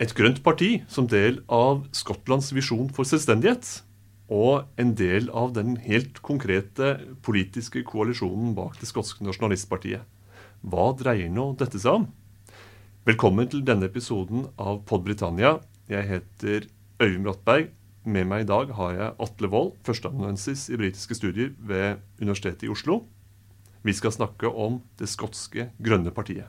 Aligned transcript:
et 0.00 0.14
grønt 0.16 0.38
parti 0.40 0.78
som 0.88 1.04
del 1.10 1.42
av 1.52 1.82
Skottlands 1.92 2.54
visjon 2.56 2.88
for 2.96 3.04
selvstendighet. 3.08 3.82
Og 4.32 4.64
en 4.80 4.94
del 4.96 5.26
av 5.36 5.52
den 5.56 5.74
helt 5.84 6.22
konkrete 6.24 6.94
politiske 7.26 7.82
koalisjonen 7.84 8.54
bak 8.56 8.78
det 8.80 8.88
skotske 8.88 9.26
nasjonalistpartiet. 9.26 10.06
Hva 10.62 10.86
dreier 10.96 11.32
nå 11.32 11.50
dette 11.60 11.80
seg 11.82 12.00
om? 12.00 12.06
Velkommen 13.08 13.48
til 13.50 13.64
denne 13.66 13.90
episoden 13.90 14.46
av 14.60 14.84
Pod 14.88 15.04
Britannia. 15.04 15.58
Jeg 15.90 16.06
heter 16.08 16.68
Øyvind 17.02 17.26
Brattberg. 17.26 17.72
Med 18.04 18.28
meg 18.30 18.46
i 18.46 18.48
dag 18.48 18.70
har 18.78 18.94
jeg 18.96 19.16
Atle 19.26 19.50
Wold, 19.52 19.74
førsteamanuensis 19.84 20.70
i 20.72 20.78
britiske 20.80 21.18
studier 21.18 21.52
ved 21.58 22.00
Universitetet 22.22 22.64
i 22.68 22.72
Oslo. 22.72 23.02
Vi 23.84 23.92
skal 23.96 24.14
snakke 24.16 24.48
om 24.48 24.80
det 25.00 25.10
skotske 25.12 25.68
grønne 25.82 26.14
partiet. 26.14 26.48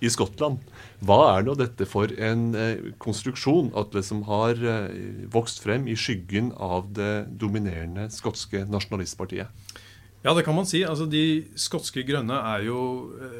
i 0.00 0.10
Skottland. 0.12 0.60
Hva 1.04 1.20
er 1.34 1.46
nå 1.46 1.54
dette 1.58 1.86
for 1.88 2.12
en 2.20 2.50
eh, 2.56 2.90
konstruksjon 3.02 3.70
Atle, 3.78 4.02
som 4.04 4.24
har 4.28 4.58
eh, 4.58 5.26
vokst 5.32 5.62
frem 5.64 5.86
i 5.88 5.96
skyggen 5.98 6.52
av 6.56 6.90
det 6.96 7.30
dominerende 7.40 8.08
skotske 8.14 8.64
nasjonalistpartiet? 8.68 9.78
Ja, 10.20 10.34
det 10.36 10.44
kan 10.44 10.56
man 10.56 10.68
si. 10.68 10.82
Altså, 10.84 11.06
De 11.08 11.46
skotske 11.56 12.04
grønne 12.04 12.36
er 12.52 12.66
jo 12.66 12.80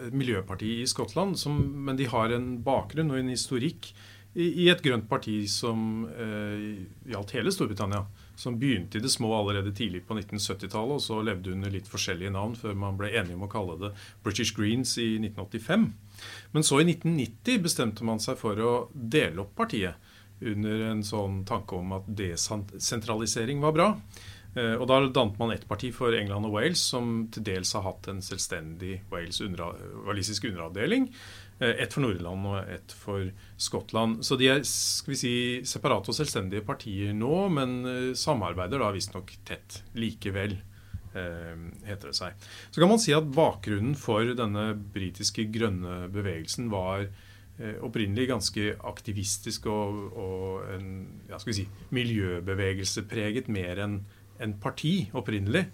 et 0.09 0.15
miljøparti 0.17 0.79
i 0.81 0.89
Skottland, 0.89 1.37
som, 1.41 1.59
men 1.84 1.99
de 2.01 2.09
har 2.09 2.33
en 2.33 2.55
bakgrunn 2.65 3.12
og 3.12 3.21
en 3.21 3.34
historikk 3.34 3.93
i, 4.34 4.47
i 4.65 4.69
et 4.71 4.83
grønt 4.83 5.09
parti 5.11 5.43
som 5.51 6.06
eh, 6.09 6.87
gjaldt 7.11 7.34
hele 7.37 7.53
Storbritannia. 7.55 8.05
Som 8.41 8.56
begynte 8.61 8.97
i 8.97 9.05
det 9.05 9.11
små 9.12 9.34
allerede 9.37 9.75
tidlig 9.77 10.06
på 10.09 10.17
1970-tallet, 10.17 10.97
og 10.97 11.05
så 11.05 11.19
levde 11.25 11.53
under 11.53 11.73
litt 11.73 11.91
forskjellige 11.91 12.33
navn 12.33 12.55
før 12.56 12.79
man 12.79 12.97
ble 12.97 13.11
enige 13.12 13.37
om 13.37 13.45
å 13.45 13.51
kalle 13.53 13.77
det 13.83 13.91
British 14.25 14.55
Greens 14.56 14.95
i 14.97 15.19
1985. 15.19 15.91
Men 16.53 16.67
så 16.67 16.81
i 16.81 16.87
1990 16.89 17.63
bestemte 17.65 18.07
man 18.07 18.23
seg 18.23 18.39
for 18.41 18.59
å 18.61 18.75
dele 18.93 19.45
opp 19.45 19.55
partiet 19.59 20.11
under 20.41 20.87
en 20.89 21.03
sånn 21.05 21.43
tanke 21.49 21.77
om 21.77 21.93
at 21.99 22.07
desentralisering 22.17 23.61
var 23.61 23.77
bra. 23.77 23.89
Eh, 24.57 24.75
og 24.75 24.89
Da 24.89 24.99
dannet 25.07 25.39
man 25.39 25.53
ett 25.55 25.69
parti 25.69 25.93
for 25.95 26.15
England 26.17 26.49
og 26.49 26.57
Wales, 26.57 26.81
som 26.83 27.29
til 27.31 27.45
dels 27.47 27.73
har 27.77 27.85
hatt 27.87 28.09
en 28.11 28.23
selvstendig 28.25 29.03
Wales 29.11 29.41
undera 29.41 29.75
walisisk 30.07 30.49
underavdeling. 30.51 31.11
Eh, 31.61 31.83
ett 31.85 31.93
for 31.93 32.01
Nordland 32.01 32.47
og 32.47 32.69
ett 32.69 32.93
for 32.93 33.31
Skottland. 33.57 34.25
Så 34.25 34.37
de 34.37 34.49
er 34.49 34.65
skal 34.65 35.12
vi 35.12 35.21
si, 35.21 35.34
separate 35.65 36.11
og 36.11 36.17
selvstendige 36.17 36.65
partier 36.67 37.12
nå, 37.15 37.49
men 37.53 37.79
eh, 37.84 38.15
samarbeider 38.17 38.81
da 38.81 38.91
visstnok 38.97 39.37
tett 39.45 39.83
likevel. 39.95 40.57
Heter 41.12 42.11
det 42.11 42.14
seg. 42.14 42.47
Så 42.70 42.78
kan 42.78 42.91
man 42.92 43.00
si 43.03 43.14
at 43.16 43.27
Bakgrunnen 43.34 43.97
for 43.98 44.30
denne 44.39 44.70
britiske 44.94 45.48
grønne 45.50 46.05
bevegelsen 46.12 46.70
var 46.72 47.08
opprinnelig 47.84 48.28
ganske 48.30 48.70
aktivistisk 48.89 49.66
og, 49.69 49.98
og 50.16 50.70
en 50.77 50.86
ja, 51.28 51.36
skal 51.36 51.50
vi 51.50 51.58
si, 51.58 51.66
miljøbevegelsepreget 51.92 53.50
mer 53.53 53.83
enn 53.84 53.98
en 54.41 54.55
parti 54.61 54.94
opprinnelig. 55.16 55.66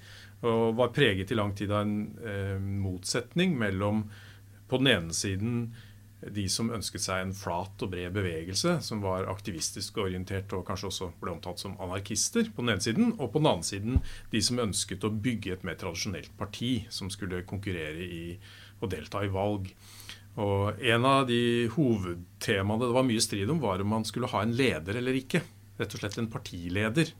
Og 0.46 0.76
var 0.78 0.92
preget 0.94 1.30
i 1.32 1.38
lang 1.38 1.54
tid 1.56 1.72
av 1.72 1.86
en 1.86 1.98
eh, 2.20 2.56
motsetning 2.60 3.56
mellom 3.58 4.04
på 4.68 4.80
den 4.82 4.90
ene 4.92 5.16
siden 5.16 5.60
de 6.20 6.46
som 6.48 6.70
ønsket 6.72 7.02
seg 7.04 7.22
en 7.22 7.34
flat 7.36 7.82
og 7.84 7.90
bred 7.92 8.14
bevegelse, 8.14 8.78
som 8.82 9.02
var 9.04 9.28
aktivistisk 9.30 9.98
orientert 10.00 10.52
og 10.56 10.64
kanskje 10.68 10.88
også 10.88 11.10
ble 11.20 11.34
omtalt 11.34 11.60
som 11.60 11.76
anarkister, 11.82 12.48
på 12.54 12.64
den 12.64 12.72
ene 12.74 12.84
siden, 12.84 13.12
og 13.18 13.34
på 13.34 13.42
den 13.42 13.50
andre 13.50 13.68
siden 13.68 14.00
de 14.32 14.42
som 14.44 14.62
ønsket 14.62 15.04
å 15.04 15.12
bygge 15.12 15.56
et 15.56 15.66
mer 15.66 15.76
tradisjonelt 15.80 16.32
parti, 16.40 16.86
som 16.88 17.12
skulle 17.12 17.44
konkurrere 17.48 18.06
i 18.06 18.24
og 18.80 18.90
delta 18.92 19.22
i 19.24 19.32
valg. 19.32 19.70
Og 20.36 20.82
En 20.84 21.06
av 21.08 21.24
de 21.28 21.68
hovedtemaene 21.72 22.84
det 22.84 22.96
var 22.96 23.06
mye 23.08 23.24
strid 23.24 23.52
om, 23.52 23.60
var 23.60 23.80
om 23.80 23.94
man 23.94 24.04
skulle 24.04 24.28
ha 24.32 24.42
en 24.44 24.52
leder 24.56 24.98
eller 25.00 25.16
ikke. 25.16 25.40
Rett 25.76 25.94
og 25.96 26.02
slett 26.02 26.18
en 26.20 26.32
partileder. 26.32 27.12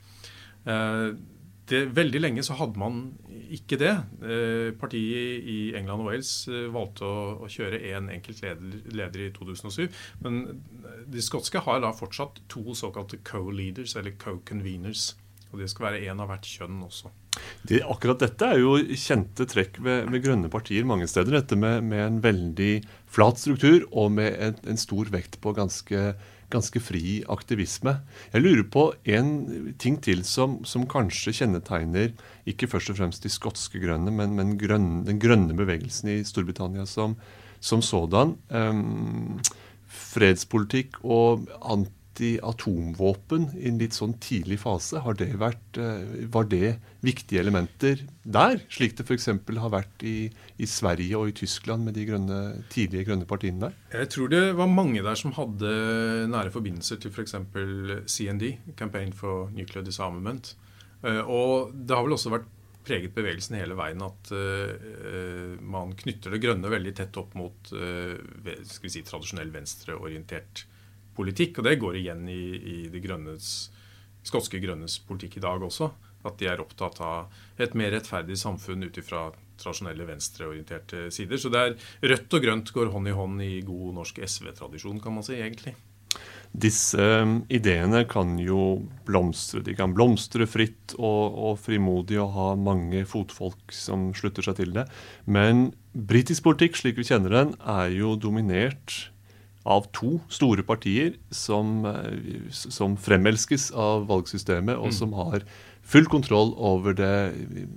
Eh, 0.66 1.08
det, 1.70 1.82
veldig 1.96 2.20
lenge 2.22 2.44
så 2.46 2.56
hadde 2.58 2.78
man 2.78 3.00
ikke 3.52 3.78
det. 3.80 3.92
Eh, 4.22 4.70
partiet 4.78 5.46
i 5.50 5.58
England 5.78 6.04
og 6.04 6.10
Wales 6.10 6.32
eh, 6.50 6.66
valgte 6.72 7.06
å, 7.06 7.26
å 7.42 7.50
kjøre 7.50 7.80
én 7.82 8.06
en 8.06 8.10
enkelt 8.16 8.42
leder, 8.44 8.80
leder, 8.94 9.26
i 9.26 9.34
2007. 9.34 9.86
Men 10.24 10.42
de 11.10 11.24
skotske 11.24 11.62
har 11.66 11.82
da 11.82 11.92
fortsatt 11.96 12.42
to 12.52 12.76
såkalte 12.78 13.20
co-leaders, 13.26 13.96
eller 13.98 14.14
co-conveners. 14.20 15.14
Og 15.52 15.62
det 15.62 15.70
skal 15.72 15.90
være 15.90 16.02
én 16.10 16.20
av 16.22 16.30
hvert 16.30 16.46
kjønn 16.46 16.82
også. 16.86 17.12
Det, 17.68 17.82
akkurat 17.84 18.22
dette 18.22 18.48
er 18.48 18.62
jo 18.62 18.76
kjente 18.96 19.46
trekk 19.48 19.78
ved, 19.84 20.06
ved 20.12 20.24
grønne 20.24 20.50
partier 20.52 20.86
mange 20.88 21.08
steder. 21.10 21.38
Dette 21.40 21.58
med, 21.58 21.84
med, 21.86 22.02
en 22.06 22.22
veldig 22.24 22.72
flat 23.12 23.42
struktur 23.42 23.86
og 23.90 24.14
med 24.16 24.38
en, 24.42 24.58
en 24.70 24.80
stor 24.80 25.10
vekt 25.12 25.38
på 25.42 25.54
ganske 25.56 26.06
ganske 26.52 26.80
fri 26.82 27.20
aktivisme. 27.32 27.96
Jeg 28.32 28.44
lurer 28.44 28.64
på 28.70 28.84
en 29.16 29.74
ting 29.82 29.98
til 30.02 30.22
som, 30.28 30.60
som 30.64 30.86
kanskje 30.90 31.34
kjennetegner 31.40 32.14
ikke 32.46 32.68
først 32.70 32.92
og 32.92 33.00
fremst 33.00 33.26
de 33.26 33.32
skotske 33.32 33.82
grønne, 33.82 34.12
men, 34.14 34.36
men 34.38 34.54
grønne, 34.60 35.04
den 35.08 35.20
grønne 35.22 35.56
bevegelsen 35.58 36.12
i 36.14 36.22
Storbritannia 36.26 36.86
som, 36.86 37.16
som 37.60 37.82
sådan. 37.82 38.36
Um, 38.50 39.38
fredspolitikk 39.86 41.00
og 41.04 41.46
anti 41.62 41.92
anti-atomvåpen 42.16 43.50
i 43.60 43.68
en 43.68 43.78
litt 43.78 43.92
sånn 43.92 44.16
tidlig 44.20 44.60
fase. 44.60 45.00
Har 45.00 45.14
det 45.14 45.36
vært, 45.36 45.76
eh, 45.76 46.26
var 46.32 46.44
det 46.44 46.78
viktige 47.02 47.40
elementer 47.40 48.06
der, 48.24 48.60
slik 48.68 48.96
det 48.96 49.04
f.eks. 49.06 49.26
har 49.26 49.70
vært 49.70 50.02
i, 50.02 50.30
i, 50.58 50.66
Sverige 50.66 51.16
og 51.16 51.28
i 51.28 51.32
Tyskland 51.32 51.84
med 51.84 51.94
de 51.94 52.06
grønne, 52.06 52.64
tidlige 52.70 53.04
grønne 53.04 53.26
partiene 53.26 53.60
der? 53.60 53.74
Jeg 53.92 54.08
tror 54.08 54.28
det 54.28 54.56
var 54.56 54.66
mange 54.66 55.02
der 55.02 55.14
som 55.14 55.32
hadde 55.32 56.28
nære 56.28 56.50
forbindelser 56.50 56.96
til 56.96 57.10
f.eks. 57.10 57.36
CND, 58.06 58.58
Campaign 58.76 59.12
for 59.12 59.50
Nuclear 59.50 59.84
Disarmament. 59.84 60.56
Eh, 61.02 61.20
og 61.20 61.72
det 61.74 61.94
har 61.94 62.04
vel 62.04 62.16
også 62.16 62.32
vært 62.32 62.52
preget 62.86 63.14
bevegelsen 63.16 63.58
hele 63.58 63.74
veien 63.74 63.98
at 63.98 64.28
uh, 64.30 65.58
man 65.58 65.90
knytter 65.98 66.30
det 66.30 66.38
grønne 66.38 66.70
veldig 66.70 66.92
tett 66.94 67.16
opp 67.18 67.32
mot 67.34 67.66
skal 67.66 68.84
vi 68.84 68.92
si, 68.94 69.02
tradisjonell 69.02 69.50
venstreorientert 69.50 70.62
politikk. 71.16 71.60
Og 71.60 71.68
det 71.68 71.78
går 71.82 71.98
igjen 72.00 72.26
i, 72.30 72.42
i 72.56 72.76
de 72.92 73.02
grønnes, 73.04 73.54
skotske 74.26 74.60
grønnes 74.62 74.98
politikk 75.08 75.38
i 75.40 75.46
dag 75.46 75.64
også. 75.66 75.90
At 76.26 76.38
de 76.40 76.48
er 76.50 76.62
opptatt 76.62 77.00
av 77.04 77.60
et 77.62 77.74
mer 77.78 77.92
rettferdig 77.94 78.38
samfunn 78.40 78.86
ut 78.86 79.00
ifra 79.00 79.28
tradisjonelle 79.60 80.06
venstreorienterte 80.08 81.08
sider. 81.14 81.40
Så 81.40 81.52
det 81.52 81.62
er 81.62 81.76
rødt 82.12 82.38
og 82.38 82.46
grønt 82.46 82.72
går 82.74 82.92
hånd 82.94 83.10
i 83.10 83.16
hånd 83.16 83.44
i 83.44 83.52
god 83.66 84.00
norsk 84.00 84.20
SV-tradisjon, 84.26 85.00
kan 85.02 85.16
man 85.16 85.26
si, 85.26 85.38
egentlig. 85.38 85.76
Disse 86.56 87.02
um, 87.20 87.40
ideene 87.52 88.04
kan 88.08 88.36
jo 88.40 88.78
blomstre. 89.08 89.60
De 89.66 89.74
kan 89.76 89.92
blomstre 89.96 90.46
fritt 90.48 90.94
og, 90.96 91.36
og 91.36 91.58
frimodig 91.60 92.20
og 92.22 92.32
ha 92.36 92.46
mange 92.56 93.02
fotfolk 93.08 93.74
som 93.74 94.08
slutter 94.16 94.46
seg 94.46 94.60
til 94.62 94.72
det. 94.76 94.86
Men 95.28 95.68
britisk 95.92 96.46
politikk, 96.46 96.78
slik 96.80 97.00
vi 97.00 97.08
kjenner 97.08 97.34
den, 97.34 97.52
er 97.60 97.92
jo 97.92 98.14
dominert 98.20 99.10
av 99.66 99.88
to 99.96 100.16
store 100.30 100.62
partier 100.66 101.16
som, 101.34 101.84
eh, 101.90 102.50
som 102.54 102.96
fremelskes 102.96 103.72
av 103.74 104.06
valgsystemet, 104.10 104.78
og 104.78 104.92
mm. 104.92 104.96
som 104.98 105.16
har 105.18 105.46
full 105.86 106.06
kontroll 106.10 106.54
over 106.56 106.94
det, 106.98 107.16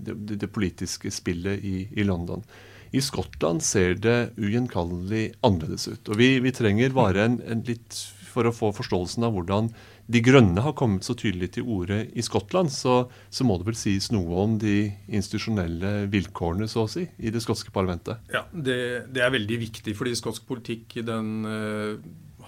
det, 0.06 0.38
det 0.42 0.52
politiske 0.54 1.12
spillet 1.14 1.66
i, 1.66 1.88
i, 1.92 2.06
London. 2.06 2.44
I 2.92 3.02
Skottland 3.06 3.62
ser 3.66 3.98
det 4.02 4.31
ugjenkallelig 4.38 5.34
annerledes 5.46 5.88
ut. 5.92 6.10
Og 6.10 6.18
vi, 6.18 6.31
vi 6.42 6.54
trenger 6.56 6.96
bare 6.96 7.25
en, 7.25 7.38
en 7.46 7.62
litt 7.68 7.98
for 8.30 8.48
å 8.48 8.54
få 8.56 8.72
forståelsen 8.78 9.26
av 9.28 9.36
hvordan 9.36 9.70
de 10.10 10.22
grønne 10.26 10.64
har 10.66 10.76
kommet 10.78 11.06
så 11.06 11.16
tydelig 11.18 11.52
til 11.58 11.68
orde 11.70 12.02
i 12.14 12.26
Skottland, 12.26 12.72
så, 12.74 13.04
så, 13.30 13.46
må 13.46 13.60
det 13.60 13.70
vel 13.70 13.78
sies 13.78 14.10
noe 14.14 14.44
om 14.44 14.58
de 14.62 14.92
institusjonelle 15.08 16.08
vilkårene 16.14 16.70
så 16.72 16.86
å 16.86 16.92
si, 16.92 17.06
i 17.18 17.34
det 17.34 17.44
skotske 17.46 17.74
parlamentet? 17.76 18.22
Ja, 18.34 18.46
det, 18.54 18.80
det 19.14 19.26
er 19.26 19.36
veldig 19.36 19.62
viktig, 19.68 19.96
fordi 19.98 20.16
skotsk 20.18 20.48
politikk 20.50 21.00
den 21.06 21.31
uh, 21.46 21.98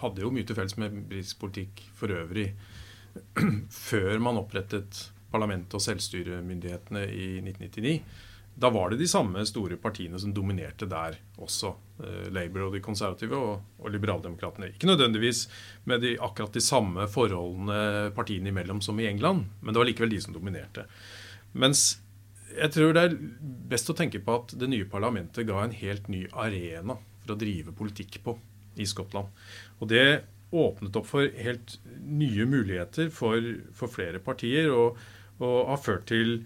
hadde 0.02 0.26
jo 0.26 0.34
mye 0.34 0.48
til 0.48 0.58
felles 0.58 0.78
med 0.82 1.04
britisk 1.12 1.42
politikk 1.44 1.84
for 1.98 2.14
øvrig 2.16 2.50
før 3.90 4.22
man 4.24 4.40
opprettet 4.42 5.08
parlamentet 5.32 5.78
og 5.78 5.84
selvstyremyndighetene 5.84 7.06
i 7.08 7.28
1999. 7.44 7.96
da 8.62 8.70
var 8.70 8.92
det 8.92 9.00
de 9.02 9.08
samme 9.10 9.42
store 9.50 9.78
partiene 9.82 10.20
som 10.22 10.34
dominerte 10.36 10.86
der 10.90 11.16
også. 11.42 11.72
Eh, 12.04 12.28
Labour 12.34 12.68
og 12.68 12.76
de 12.76 12.84
konservative 12.86 13.38
og, 13.38 13.64
og 13.82 13.90
liberaldemokratene. 13.94 14.70
Ikke 14.76 14.90
nødvendigvis 14.90 15.48
med 15.90 16.04
de, 16.06 16.14
akkurat 16.22 16.54
de 16.54 16.62
samme 16.62 17.08
forholdene 17.10 18.12
partiene 18.18 18.54
imellom 18.54 18.84
som 18.86 19.00
i 19.02 19.08
England, 19.10 19.48
men 19.62 19.74
det 19.74 19.82
var 19.82 19.90
likevel 19.90 20.14
de 20.14 20.22
som 20.22 20.38
dominerte. 20.38 20.86
Mens 21.58 22.02
jeg 22.52 22.74
tror 22.76 22.94
det 22.94 23.08
er 23.08 23.18
best 23.72 23.90
å 23.90 23.98
tenke 23.98 24.22
på 24.22 24.38
at 24.44 24.54
det 24.60 24.70
nye 24.70 24.86
parlamentet 24.92 25.48
ga 25.48 25.64
en 25.64 25.76
helt 25.76 26.12
ny 26.12 26.26
arena 26.30 27.00
for 27.24 27.34
å 27.34 27.40
drive 27.42 27.74
politikk 27.78 28.20
på 28.26 28.38
i 28.82 28.88
Skottland. 28.88 29.32
Og 29.80 29.90
det 29.90 30.06
åpnet 30.52 30.98
opp 31.00 31.08
for 31.08 31.32
helt 31.40 31.78
nye 32.04 32.46
muligheter 32.46 33.10
for, 33.14 33.40
for 33.74 33.92
flere 33.92 34.20
partier, 34.24 34.70
og, 34.70 35.00
og 35.40 35.72
har 35.72 35.82
ført 35.82 36.10
til 36.12 36.42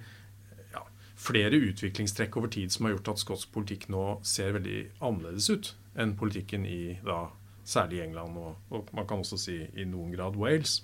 flere 1.16 1.56
utviklingstrekk 1.70 2.36
over 2.38 2.52
tid 2.52 2.74
som 2.74 2.86
har 2.86 2.96
gjort 2.96 3.14
at 3.14 3.24
skotsk 3.24 3.52
politikk 3.56 3.88
nå 3.94 4.20
ser 4.28 4.56
veldig 4.58 4.82
annerledes 5.00 5.50
ut 5.50 5.72
enn 5.96 6.16
politikken 6.20 6.66
i 6.68 6.98
da, 7.06 7.30
særlig 7.68 8.04
England 8.04 8.38
og, 8.38 8.56
og, 8.70 8.92
man 8.96 9.08
kan 9.08 9.24
også 9.24 9.40
si 9.40 9.58
i 9.64 9.88
noen 9.88 10.12
grad 10.16 10.36
Wales. 10.40 10.82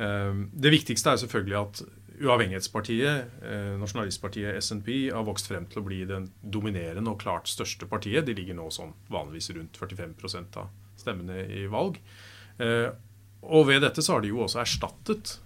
Eh, 0.00 0.32
det 0.52 0.72
viktigste 0.72 1.12
er 1.12 1.20
selvfølgelig 1.22 1.58
at 1.60 1.82
uavhengighetspartiet, 2.20 3.36
eh, 3.44 3.76
nasjonalistpartiet 3.80 4.58
SNP, 4.64 4.90
har 5.12 5.28
vokst 5.28 5.48
frem 5.48 5.68
til 5.68 5.82
å 5.82 5.86
bli 5.86 6.02
den 6.08 6.30
dominerende 6.40 7.12
og 7.12 7.20
klart 7.22 7.48
største 7.48 7.88
partiet. 7.88 8.26
De 8.28 8.36
ligger 8.36 8.56
nå 8.56 8.68
sånn 8.72 8.92
vanligvis 9.12 9.52
rundt 9.56 9.80
45% 9.80 10.60
av 10.60 10.72
stemmene 11.00 11.46
i 11.48 11.64
valg. 11.72 12.00
Eh, 12.60 12.90
og 13.40 13.70
ved 13.70 13.80
dette 13.84 14.04
så 14.04 14.16
har 14.16 14.24
de 14.24 14.34
jo 14.34 14.42
også 14.44 14.60
erstattet 14.60 15.38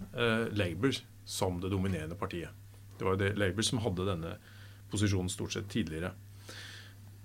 Labour 0.58 0.96
som 1.24 1.60
det 1.62 1.70
dominerende 1.70 2.16
partiet. 2.18 2.50
Det 2.98 3.06
var 3.06 3.16
jo 3.16 3.22
det 3.24 3.34
Labour 3.40 3.66
som 3.66 3.82
hadde 3.84 4.06
denne 4.08 4.36
posisjonen 4.92 5.32
stort 5.32 5.56
sett 5.56 5.70
tidligere. 5.72 6.12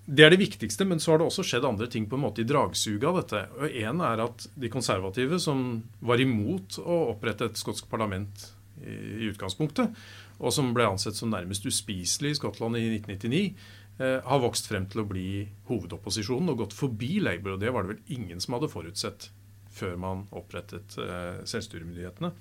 Det 0.10 0.25
er 0.25 0.33
det 0.33 0.42
viktigste, 0.42 0.88
men 0.89 1.01
så 1.01 1.12
har 1.12 1.19
det 1.21 1.27
også 1.30 1.44
skjedd 1.45 1.68
andre 1.68 1.86
ting 1.92 2.07
på 2.10 2.18
en 2.18 2.24
måte 2.24 2.42
i 2.42 2.48
dragsuget 2.50 3.06
av 3.06 3.19
dette. 3.19 3.42
Og 3.62 3.75
En 3.77 4.01
er 4.01 4.24
at 4.24 4.48
de 4.57 4.71
konservative, 4.74 5.38
som 5.42 5.83
var 6.01 6.21
imot 6.21 6.80
å 6.81 6.95
opprette 7.12 7.45
et 7.45 7.60
skotsk 7.62 7.86
parlament 7.92 8.48
i, 8.81 8.89
i 8.89 9.30
utgangspunktet, 9.30 9.94
og 10.39 10.56
som 10.56 10.71
ble 10.74 10.88
ansett 10.89 11.19
som 11.19 11.30
nærmest 11.30 11.68
uspiselig 11.69 12.33
i 12.33 12.39
Skottland 12.39 12.80
i 12.80 12.88
1999, 12.95 13.44
eh, 14.00 14.18
har 14.25 14.42
vokst 14.42 14.71
frem 14.71 14.88
til 14.89 15.04
å 15.04 15.10
bli 15.10 15.30
hovedopposisjonen 15.69 16.56
og 16.56 16.63
gått 16.63 16.77
forbi 16.77 17.19
Labour. 17.21 17.60
Og 17.60 17.62
det 17.62 17.75
var 17.75 17.86
det 17.86 17.94
vel 17.94 18.18
ingen 18.18 18.42
som 18.42 18.57
hadde 18.57 18.71
forutsett 18.74 19.30
før 19.77 19.94
man 20.01 20.25
opprettet 20.33 20.98
eh, 21.04 21.44
selvstyremyndighetene. 21.45 22.33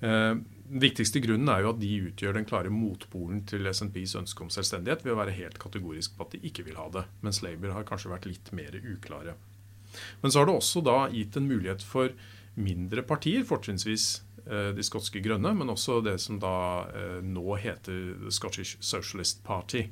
Eh, 0.00 0.34
den 0.66 0.82
viktigste 0.82 1.22
grunnen 1.22 1.48
er 1.52 1.62
jo 1.62 1.72
at 1.72 1.80
de 1.80 1.90
utgjør 2.08 2.36
den 2.36 2.46
klare 2.48 2.72
motpolen 2.74 3.44
til 3.48 3.68
SNPs 3.70 4.16
ønske 4.18 4.42
om 4.42 4.50
selvstendighet 4.50 5.04
ved 5.06 5.14
å 5.14 5.20
være 5.20 5.36
helt 5.36 5.60
kategorisk 5.62 6.16
på 6.16 6.26
at 6.26 6.34
de 6.34 6.42
ikke 6.48 6.64
vil 6.66 6.78
ha 6.80 6.88
det, 6.92 7.04
mens 7.22 7.42
Labour 7.44 7.76
har 7.76 7.86
kanskje 7.86 8.10
vært 8.10 8.26
litt 8.28 8.50
mer 8.56 8.74
uklare. 8.80 9.36
Men 10.20 10.32
så 10.32 10.40
har 10.40 10.48
det 10.48 10.56
også 10.58 10.82
da 10.84 10.98
gitt 11.12 11.38
en 11.38 11.46
mulighet 11.48 11.84
for 11.86 12.10
mindre 12.58 13.04
partier, 13.06 13.44
fortrinnsvis 13.46 14.08
eh, 14.46 14.72
de 14.76 14.84
skotske 14.84 15.22
grønne, 15.24 15.54
men 15.54 15.70
også 15.72 16.00
det 16.04 16.18
som 16.24 16.40
da 16.42 16.56
eh, 16.90 17.20
nå 17.22 17.46
heter 17.62 18.30
Scottish 18.34 18.80
Socialist 18.80 19.44
Party, 19.46 19.86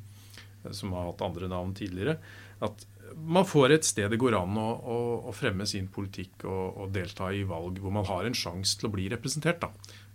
som 0.73 0.95
har 0.97 1.11
hatt 1.11 1.23
andre 1.25 1.49
navn 1.53 1.75
tidligere. 1.77 2.17
At 2.63 2.85
man 3.15 3.47
får 3.47 3.75
et 3.77 3.87
sted 3.87 4.11
det 4.11 4.21
går 4.21 4.37
an 4.39 4.57
å, 4.59 4.69
å, 4.91 4.99
å 5.31 5.35
fremme 5.35 5.67
sin 5.69 5.87
politikk 5.93 6.45
og, 6.49 6.65
og, 6.83 6.93
delta 6.95 7.31
i 7.33 7.45
valg 7.49 7.79
hvor 7.83 7.95
man 7.95 8.07
har 8.09 8.27
en 8.27 8.37
sjanse 8.37 8.79
til 8.79 8.89
å 8.89 8.95
bli 8.95 9.09
representert. 9.13 9.63
da. 9.63 9.71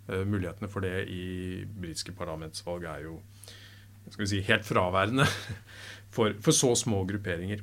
Uh, 0.10 0.24
mulighetene 0.28 0.70
for 0.72 0.86
det 0.86 1.06
i 1.12 1.64
britiske 1.66 2.16
parlamentsvalg 2.18 2.88
er 2.90 3.06
jo 3.08 3.20
skal 4.10 4.24
vi 4.24 4.30
si, 4.32 4.40
helt 4.48 4.66
fraværende 4.66 5.28
for, 6.16 6.34
for 6.42 6.56
så 6.56 6.74
små 6.78 7.04
grupperinger. 7.10 7.62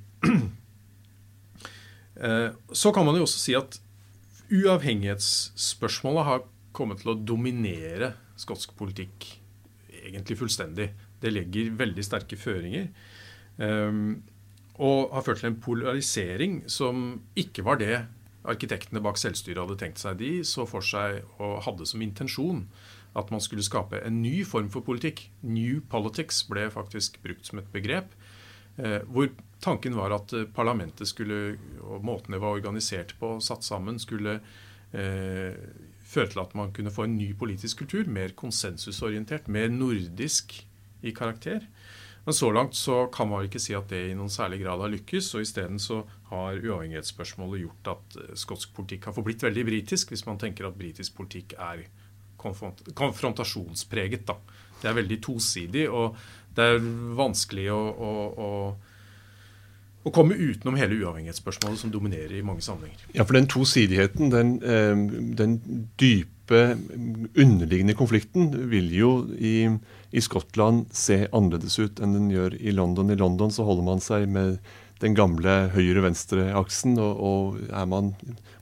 uh, 2.22 2.52
så 2.82 2.92
kan 2.94 3.06
man 3.08 3.18
jo 3.18 3.26
også 3.26 3.42
si 3.42 3.56
at 3.58 3.80
uavhengighetsspørsmålet 4.46 6.28
har 6.28 6.46
kommet 6.76 7.02
til 7.02 7.12
å 7.12 7.18
dominere 7.18 8.12
skotsk 8.38 8.76
politikk 8.78 9.26
egentlig 10.06 10.38
fullstendig. 10.38 10.90
Det 11.18 11.32
legger 11.32 11.72
veldig 11.74 12.04
sterke 12.04 12.38
føringer. 12.38 12.92
Og 14.82 15.12
har 15.14 15.24
ført 15.24 15.40
til 15.40 15.50
en 15.52 15.60
polarisering 15.62 16.60
som 16.70 17.22
ikke 17.38 17.64
var 17.64 17.80
det 17.80 18.04
arkitektene 18.46 19.02
bak 19.02 19.18
selvstyret 19.20 19.58
hadde 19.62 19.78
tenkt 19.80 20.02
seg. 20.02 20.18
De 20.20 20.44
så 20.46 20.66
for 20.68 20.84
seg 20.84 21.22
og 21.42 21.62
hadde 21.66 21.88
som 21.88 22.04
intensjon 22.04 22.64
at 23.16 23.32
man 23.32 23.40
skulle 23.40 23.64
skape 23.64 24.02
en 24.04 24.20
ny 24.22 24.42
form 24.46 24.68
for 24.72 24.84
politikk. 24.84 25.26
New 25.46 25.80
politics 25.90 26.42
ble 26.50 26.68
faktisk 26.72 27.20
brukt 27.24 27.48
som 27.48 27.62
et 27.62 27.70
begrep. 27.72 28.12
Eh, 28.76 29.00
hvor 29.08 29.30
tanken 29.64 29.96
var 29.96 30.12
at 30.12 30.34
eh, 30.36 30.48
parlamentet 30.52 31.08
skulle, 31.08 31.56
og 31.80 32.04
måten 32.04 32.36
det 32.36 32.42
var 32.42 32.58
organisert 32.58 33.14
på, 33.20 33.38
og 33.38 33.44
satt 33.44 33.64
sammen, 33.64 33.98
skulle 34.02 34.36
eh, 34.92 35.56
føre 36.06 36.32
til 36.32 36.42
at 36.44 36.52
man 36.58 36.74
kunne 36.76 36.92
få 36.92 37.06
en 37.06 37.16
ny 37.16 37.30
politisk 37.38 37.84
kultur. 37.84 38.04
Mer 38.04 38.36
konsensusorientert, 38.36 39.48
mer 39.48 39.72
nordisk 39.72 40.58
i 41.00 41.14
karakter. 41.16 41.64
Men 42.26 42.34
så 42.34 42.50
langt 42.50 42.74
så 42.74 43.06
kan 43.14 43.28
man 43.30 43.44
ikke 43.46 43.60
si 43.62 43.74
at 43.78 43.86
det 43.92 44.00
i 44.10 44.14
noen 44.18 44.32
særlig 44.32 44.64
grad 44.64 44.80
har 44.82 44.90
lykkes. 44.90 45.28
og 45.38 45.44
Isteden 45.44 45.78
så 45.78 46.00
har 46.32 46.58
uavhengighetsspørsmålet 46.58 47.62
gjort 47.62 47.90
at 47.92 48.16
eh, 48.18 48.32
skotsk 48.34 48.72
politikk 48.74 49.06
har 49.06 49.14
forblitt 49.14 49.44
veldig 49.46 49.64
britisk, 49.68 50.10
hvis 50.10 50.26
man 50.26 50.40
tenker 50.42 50.66
at 50.66 50.78
britisk 50.78 51.14
politikk 51.20 51.54
er 51.54 51.84
konfrontasjonspreget. 52.42 54.26
da. 54.26 54.34
Det 54.82 54.90
er 54.90 54.98
veldig 54.98 55.20
tosidig, 55.22 55.86
og 55.86 56.18
det 56.56 56.66
er 56.66 56.82
vanskelig 57.16 57.70
å, 57.72 57.78
å, 57.94 58.10
å 58.34 58.50
å 60.06 60.12
komme 60.14 60.36
utenom 60.38 60.78
hele 60.78 61.00
uavhengighetsspørsmålet 61.00 61.80
som 61.82 61.90
dominerer 61.90 62.38
i 62.38 62.44
mange 62.46 62.62
sammenhenger. 62.62 63.08
Ja, 63.16 63.26
for 63.26 63.34
den 63.38 63.48
tosidigheten, 63.50 64.30
den, 64.30 64.56
eh, 64.62 64.94
den 65.36 65.58
dype 65.98 66.78
underliggende 67.34 67.96
konflikten, 67.98 68.52
vil 68.70 68.92
jo 68.94 69.12
i 69.34 69.66
i 70.16 70.22
Skottland 70.22 70.86
se 70.96 71.26
annerledes 71.34 71.78
ut 71.78 72.00
enn 72.00 72.14
den 72.16 72.30
gjør 72.32 72.56
i 72.56 72.72
London. 72.74 73.10
I 73.10 73.18
London 73.18 73.52
så 73.52 73.66
holder 73.66 73.84
man 73.84 74.02
seg 74.02 74.28
med 74.30 74.60
den 75.02 75.16
gamle 75.16 75.66
høyre-venstre-aksen, 75.74 76.96
og, 77.02 77.18
og, 77.20 77.58
er 77.68 77.88
man 77.90 78.14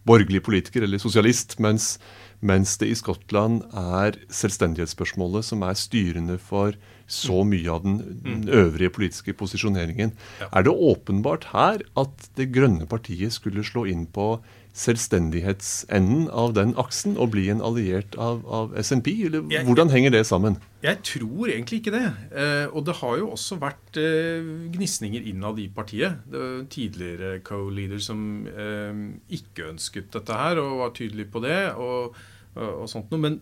borgerlig 0.08 0.43
politiker 0.47 0.82
eller 0.82 0.99
sosialist, 0.99 1.61
mens, 1.62 1.94
mens, 2.43 2.75
det 2.81 2.90
i 2.90 2.97
Skottland 2.99 3.62
er 3.70 4.19
selvstendighetsspørsmålet 4.35 5.47
som 5.47 5.62
er 5.62 5.79
styrende 5.79 6.40
for 6.43 6.75
så 7.06 7.44
mye 7.44 7.70
av 7.70 7.84
den, 7.84 7.98
den 8.24 8.42
mm. 8.46 8.50
øvrige 8.64 8.90
politiske 8.90 9.34
posisjoneringen. 9.36 10.14
Ja. 10.40 10.50
Er 10.52 10.66
det 10.66 10.72
åpenbart 10.72 11.50
her 11.52 11.84
at 12.00 12.28
Det 12.36 12.50
grønne 12.54 12.86
partiet 12.86 13.32
skulle 13.32 13.64
slå 13.64 13.84
inn 13.86 14.06
på 14.06 14.38
selvstendighetsenden 14.74 16.26
av 16.34 16.54
den 16.56 16.72
aksen 16.80 17.14
og 17.14 17.30
bli 17.34 17.46
en 17.52 17.62
alliert 17.62 18.16
av, 18.18 18.42
av 18.50 18.74
SNP? 18.82 19.12
Eller 19.28 19.44
jeg, 19.52 19.66
hvordan 19.68 19.92
henger 19.92 20.16
det 20.16 20.24
sammen? 20.26 20.58
Jeg 20.82 20.98
tror 21.06 21.46
egentlig 21.46 21.80
ikke 21.80 21.94
det. 21.94 22.08
Eh, 22.34 22.66
og 22.75 22.82
det 22.88 22.99
har 22.99 23.20
jo 23.20 23.30
også 23.37 23.61
vært 23.62 24.00
eh, 24.02 24.42
gnisninger 24.75 25.30
innad 25.30 25.62
i 25.62 25.68
partiet. 25.75 26.25
Det 26.26 26.42
var 26.42 26.68
tidligere 26.75 27.38
co-leader 27.46 28.02
som 28.02 28.20
eh, 28.50 29.02
ikke 29.38 29.70
ønsket 29.70 30.11
dette 30.16 30.42
her 30.42 30.62
og 30.62 30.80
var 30.82 30.96
tydelig 30.99 31.30
på 31.30 31.44
det. 31.46 31.61
og, 31.78 32.16
og 32.54 32.87
sånt 32.90 33.11
noe. 33.12 33.23
Men 33.23 33.40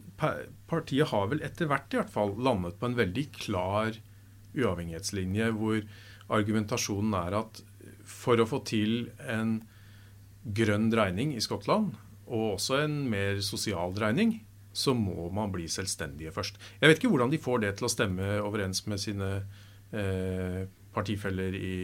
partiet 0.70 1.10
har 1.12 1.28
vel 1.32 1.42
etter 1.44 1.68
hvert 1.70 1.92
i 1.92 2.00
hvert 2.00 2.12
fall 2.12 2.34
landet 2.40 2.78
på 2.80 2.88
en 2.88 2.98
veldig 2.98 3.26
klar 3.36 3.98
uavhengighetslinje, 4.52 5.50
hvor 5.56 5.82
argumentasjonen 6.32 7.14
er 7.18 7.36
at 7.42 7.62
for 8.08 8.40
å 8.40 8.48
få 8.48 8.62
til 8.68 9.10
en 9.30 9.60
grønn 10.42 10.88
dreining 10.92 11.36
i 11.36 11.42
Skottland, 11.44 11.94
og 12.32 12.56
også 12.56 12.82
en 12.82 12.96
mer 13.10 13.40
sosial 13.44 13.94
dreining, 13.96 14.40
så 14.72 14.94
må 14.96 15.28
man 15.34 15.52
bli 15.52 15.66
selvstendige 15.68 16.32
først. 16.32 16.56
Jeg 16.80 16.88
vet 16.88 17.00
ikke 17.00 17.12
hvordan 17.12 17.32
de 17.32 17.40
får 17.42 17.64
det 17.64 17.74
til 17.78 17.88
å 17.88 17.92
stemme 17.92 18.38
overens 18.40 18.80
med 18.88 19.00
sine 19.02 19.28
eh, 19.92 20.62
partifeller 20.92 21.54
i, 21.56 21.76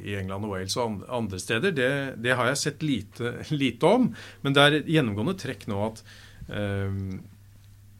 i, 0.00 0.14
England 0.16 0.48
og 0.48 0.54
Wales 0.54 0.76
og 0.80 1.04
andre 1.12 1.40
steder. 1.40 1.74
Det, 1.76 1.90
det 2.24 2.36
har 2.38 2.50
jeg 2.50 2.60
sett 2.62 2.84
lite, 2.84 3.34
lite, 3.52 3.88
om. 3.88 4.10
Men 4.44 4.56
det 4.56 4.64
er 4.64 4.78
gjennomgående 4.96 5.36
trekk 5.40 5.68
nå 5.70 5.80
at 5.90 6.02
eh, 6.48 7.20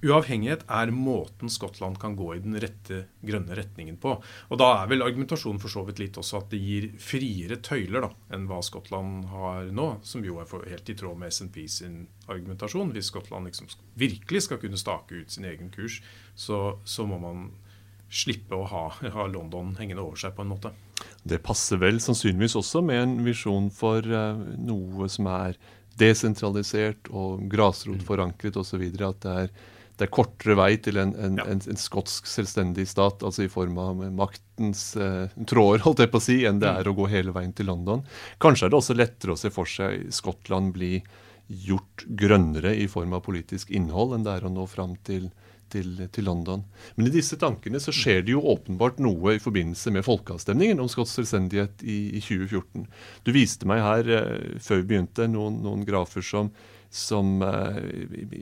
Uavhengighet 0.02 0.64
er 0.66 0.90
måten 0.90 1.50
Skottland 1.52 1.94
kan 2.02 2.16
gå 2.18 2.32
i 2.34 2.40
den 2.42 2.56
rette 2.58 3.04
grønne 3.22 3.54
retningen 3.54 4.00
på. 4.02 4.16
Og 4.50 4.58
Da 4.58 4.70
er 4.80 4.88
vel 4.90 5.04
argumentasjonen 5.06 5.60
for 5.62 5.70
så 5.70 5.84
vidt 5.86 6.00
litt 6.02 6.18
også 6.18 6.40
at 6.40 6.48
det 6.50 6.58
gir 6.58 6.88
friere 6.98 7.60
tøyler 7.62 8.02
da, 8.02 8.10
enn 8.34 8.48
hva 8.50 8.58
Skottland 8.66 9.28
har 9.30 9.70
nå, 9.70 9.86
som 10.02 10.24
jo 10.26 10.40
er 10.42 10.50
helt 10.72 10.90
i 10.90 10.96
tråd 10.98 11.20
med 11.20 11.30
SNP 11.30 11.58
sin 11.70 12.00
argumentasjon. 12.26 12.90
Hvis 12.90 13.12
Skottland 13.12 13.46
liksom 13.46 13.70
virkelig 13.94 14.48
skal 14.48 14.58
kunne 14.58 14.80
stake 14.80 15.22
ut 15.22 15.30
sin 15.30 15.46
egen 15.46 15.70
kurs, 15.70 16.00
så, 16.34 16.80
så 16.82 17.06
må 17.06 17.20
man 17.22 17.52
slippe 18.10 18.58
å 18.58 18.66
ha, 18.66 18.88
ha, 19.14 19.28
London 19.30 19.76
hengende 19.78 20.02
over 20.02 20.18
seg 20.18 20.34
på 20.34 20.42
en 20.42 20.50
måte. 20.50 20.74
Det 21.22 21.38
passer 21.46 21.78
vel 21.78 22.02
sannsynligvis 22.02 22.58
også 22.58 22.82
med 22.82 23.04
en 23.04 23.14
visjon 23.26 23.70
for 23.70 24.02
uh, 24.02 24.34
noe 24.58 25.06
som 25.10 25.30
er 25.30 25.54
desentralisert 26.00 27.10
og 27.10 27.44
grasrotforankret 27.52 28.56
osv. 28.60 28.88
At 29.02 29.22
det 29.24 29.36
er 29.44 29.54
det 30.02 30.08
er 30.08 30.12
kortere 30.16 30.56
vei 30.56 30.70
til 30.82 30.96
en, 30.98 31.12
en, 31.20 31.36
ja. 31.38 31.44
en, 31.52 31.60
en, 31.68 31.78
skotsk 31.78 32.26
selvstendig 32.26 32.86
stat, 32.90 33.22
altså 33.22 33.44
i 33.44 33.50
form 33.52 33.76
av 33.78 34.00
maktens 34.16 34.96
eh, 34.96 35.28
tråder, 35.46 35.84
holdt 35.84 36.02
jeg 36.02 36.10
på 36.10 36.18
å 36.18 36.24
si, 36.24 36.38
enn 36.48 36.62
det 36.62 36.70
mm. 36.70 36.78
er 36.80 36.88
å 36.90 36.94
gå 36.96 37.08
hele 37.12 37.34
veien 37.36 37.52
til 37.54 37.68
London. 37.70 38.02
Kanskje 38.42 38.66
er 38.66 38.72
det 38.72 38.78
også 38.80 38.96
lettere 38.96 39.36
å 39.36 39.38
se 39.38 39.52
for 39.52 39.68
seg 39.68 40.08
Skottland 40.16 40.72
bli 40.74 40.96
gjort 41.46 42.06
grønnere 42.18 42.72
i 42.78 42.88
form 42.90 43.14
av 43.14 43.22
politisk 43.26 43.70
innhold 43.74 44.16
enn 44.16 44.24
det 44.26 44.38
er 44.38 44.48
å 44.48 44.52
nå 44.52 44.64
fram 44.70 44.96
til, 45.06 45.28
til, 45.72 45.94
til, 46.12 46.26
London. 46.28 46.64
Men 46.96 47.08
i 47.08 47.14
disse 47.14 47.38
tankene 47.40 47.80
så 47.82 47.94
skjer 47.94 48.22
det 48.26 48.34
jo 48.34 48.44
åpenbart 48.52 49.00
noe 49.02 49.36
i 49.36 49.42
forbindelse 49.42 49.92
med 49.94 50.06
folkeavstemningen 50.06 50.82
om 50.82 50.90
skotsk 50.92 51.20
selvstendighet 51.20 51.82
i, 51.82 51.98
i, 52.18 52.22
2014. 52.22 52.86
Du 53.26 53.32
viste 53.34 53.68
meg 53.68 53.82
her 53.84 54.12
eh, 54.18 54.60
før 54.62 54.82
vi 54.82 54.88
begynte 54.92 55.28
noen, 55.30 55.60
noen 55.64 55.86
grafer 55.88 56.24
som 56.26 56.52
som 56.92 57.40
uh, 57.40 57.78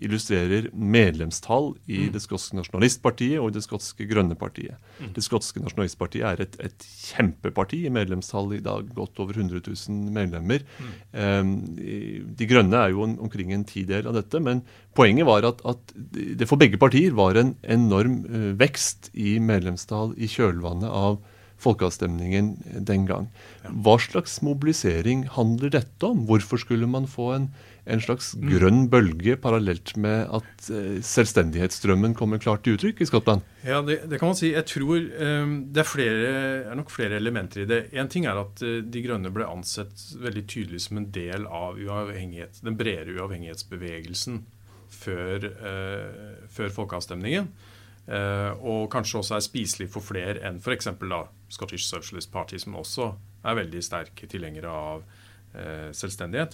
illustrerer 0.03 0.67
medlemstall 0.75 1.69
i 1.87 2.09
mm. 2.09 2.13
det 2.17 2.23
skotske 2.25 2.57
nasjonalistpartiet 2.59 3.39
og 3.39 3.53
det 3.55 3.63
skotske 3.63 4.09
grønne 4.11 4.35
partiet. 4.39 4.75
Mm. 4.99 5.13
Det 5.15 5.23
skotske 5.23 5.63
nasjonalistpartiet 5.63 6.27
er 6.27 6.43
et, 6.43 6.59
et, 6.67 6.87
kjempeparti 7.11 7.85
i 7.87 7.95
medlemstall 7.95 8.51
i 8.57 8.63
dag, 8.65 8.91
godt 8.97 9.23
over 9.23 9.39
100 9.39 9.63
000 9.63 10.11
medlemmer. 10.17 10.67
Mm. 10.83 10.93
Um, 11.15 11.55
de 12.37 12.51
grønne 12.51 12.83
er 12.83 12.91
jo 12.97 13.07
omkring 13.07 13.55
en 13.55 13.67
tidel 13.69 14.11
av 14.11 14.19
dette, 14.19 14.43
men 14.43 14.65
poenget 14.99 15.31
var 15.31 15.47
at, 15.47 15.63
at, 15.63 15.95
det 16.11 16.51
for 16.51 16.59
begge 16.59 16.81
partier 16.83 17.15
var 17.15 17.39
en 17.39 17.55
enorm 17.63 18.25
uh, 18.27 18.51
vekst 18.59 19.13
i 19.15 19.39
medlemstall 19.39 20.17
i 20.19 20.27
kjølvannet 20.31 20.91
av 20.91 21.21
folkeavstemningen 21.61 22.55
den 22.89 23.07
gang. 23.09 23.29
Hva 23.63 23.99
slags 24.01 24.39
mobilisering 24.45 25.27
handler 25.37 25.73
dette 25.75 26.09
om? 26.09 26.25
Hvorfor 26.29 26.63
skulle 26.63 26.89
man 26.91 27.09
få 27.11 27.33
en 27.37 27.51
en 27.89 28.03
slags 28.03 28.33
grønn 28.37 28.85
bølge 28.93 29.37
parallelt 29.41 29.95
med 30.01 30.29
at 30.37 30.69
eh, 30.73 30.99
selvstendighetsstrømmen 31.07 32.15
kommer 32.19 32.41
klart 32.43 32.65
til 32.65 32.77
uttrykk 32.77 33.01
i 33.01 33.09
Skottland? 33.09 33.45
Ja, 33.65 33.81
det, 33.85 34.03
det 34.11 34.21
kan 34.21 34.33
man 34.33 34.39
si. 34.39 34.53
Jeg 34.53 34.67
tror 34.69 35.01
um, 35.01 35.55
det 35.73 35.83
er, 35.83 35.89
flere, 35.89 36.35
er, 36.67 36.77
nok 36.79 36.93
flere 36.93 37.17
elementer 37.21 37.65
i 37.65 37.69
det. 37.71 37.81
Én 37.97 38.11
ting 38.13 38.29
er 38.29 38.41
at 38.43 38.61
uh, 38.65 38.81
De 38.85 39.05
Grønne 39.05 39.33
ble 39.33 39.49
ansett 39.49 40.05
veldig 40.21 40.45
tydelig 40.51 40.85
som 40.87 41.01
en 41.01 41.09
del 41.15 41.49
av 41.49 41.81
den 41.81 42.79
bredere 42.79 43.17
uavhengighetsbevegelsen 43.17 44.43
før, 45.01 45.49
uh, 45.65 46.47
før 46.53 46.75
folkeavstemningen. 46.77 47.49
Uh, 48.11 48.53
og 48.67 48.89
kanskje 48.93 49.21
også 49.21 49.39
er 49.39 49.47
spiselig 49.47 49.89
for 49.93 50.05
flere 50.05 50.41
enn 50.47 50.61
f.eks. 50.61 50.91
Scottish 51.51 51.87
Socialist 51.87 52.33
Party, 52.33 52.61
som 52.61 52.77
også 52.81 53.13
er 53.47 53.59
veldig 53.63 53.83
sterke 53.85 54.29
tilhengere 54.31 54.71
av 54.71 55.09
selvstendighet. 55.51 56.53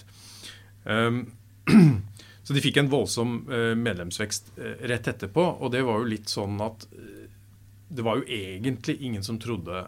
Ehm, 0.87 1.25
så 2.43 2.53
de 2.55 2.63
fikk 2.63 2.79
en 2.79 2.91
voldsom 2.91 3.39
eh, 3.51 3.73
medlemsvekst 3.75 4.53
eh, 4.57 4.87
rett 4.91 5.07
etterpå. 5.11 5.43
Og 5.59 5.71
det 5.73 5.83
var 5.87 6.01
jo 6.01 6.11
litt 6.13 6.31
sånn 6.31 6.59
at 6.63 6.87
eh, 6.95 7.27
det 7.87 8.03
var 8.03 8.19
jo 8.19 8.27
egentlig 8.27 8.97
ingen 9.03 9.23
som 9.23 9.39
trodde 9.39 9.85